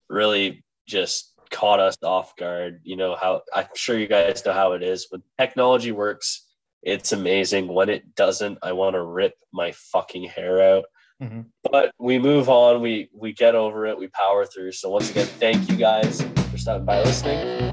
really 0.09 0.65
just 0.87 1.33
caught 1.51 1.81
us 1.81 1.97
off 2.03 2.37
guard. 2.37 2.81
You 2.85 2.97
know 2.97 3.17
how 3.17 3.43
I'm 3.55 3.67
sure 3.75 3.99
you 3.99 4.07
guys 4.07 4.45
know 4.45 4.53
how 4.53 4.73
it 4.73 4.83
is 4.83 5.07
when 5.11 5.23
technology 5.39 5.93
works. 5.93 6.47
It's 6.83 7.13
amazing. 7.13 7.69
When 7.69 7.89
it 7.89 8.15
doesn't, 8.15 8.59
I 8.63 8.73
want 8.73 8.95
to 8.95 9.03
rip 9.03 9.35
my 9.53 9.73
fucking 9.73 10.25
hair 10.25 10.61
out. 10.61 10.85
Mhm. 11.23 11.45
But 11.71 11.93
we 11.99 12.19
move 12.19 12.49
on. 12.49 12.81
We 12.83 13.09
we 13.17 13.33
get 13.33 13.55
over 13.55 13.87
it. 13.87 13.97
We 13.97 14.09
power 14.09 14.45
through. 14.45 14.73
So 14.73 14.91
once 14.91 15.09
again, 15.11 15.27
thank 15.27 15.71
you 15.71 15.77
guys 15.77 16.23
for 16.51 16.59
stopping 16.59 16.85
by, 16.85 17.01
listening. 17.03 17.71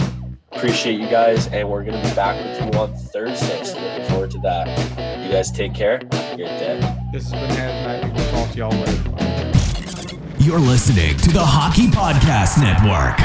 Appreciate 0.51 0.99
you 0.99 1.07
guys, 1.09 1.47
and 1.47 1.67
we're 1.69 1.83
gonna 1.83 2.01
be 2.01 2.13
back 2.15 2.35
with 2.43 2.59
you 2.73 2.79
on 2.79 2.95
Thursday. 2.95 3.63
So 3.63 3.79
looking 3.79 4.05
forward 4.05 4.31
to 4.31 4.37
that. 4.39 4.67
You 5.25 5.31
guys 5.31 5.51
take 5.51 5.73
care. 5.73 5.99
Have 6.11 6.33
a 6.33 6.35
great 6.35 6.59
day. 6.59 6.79
This 7.11 7.31
has 7.31 7.33
been 7.33 7.49
Hazmat. 7.57 8.13
We'll 8.15 8.31
talk 8.31 8.51
to 8.51 8.57
y'all 8.57 8.71
later. 8.71 9.03
You're 10.39 10.59
listening 10.59 11.17
to 11.17 11.31
the 11.31 11.45
Hockey 11.45 11.87
Podcast 11.87 12.57
Network. 12.61 13.19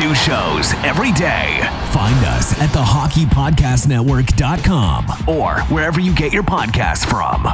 New 0.00 0.14
shows 0.14 0.72
every 0.84 1.12
day. 1.12 1.60
Find 1.92 2.24
us 2.26 2.52
at 2.60 2.72
the 2.72 2.78
thehockeypodcastnetwork.com 2.80 5.06
or 5.28 5.60
wherever 5.74 5.98
you 6.00 6.14
get 6.14 6.32
your 6.32 6.44
podcasts 6.44 7.04
from. 7.04 7.46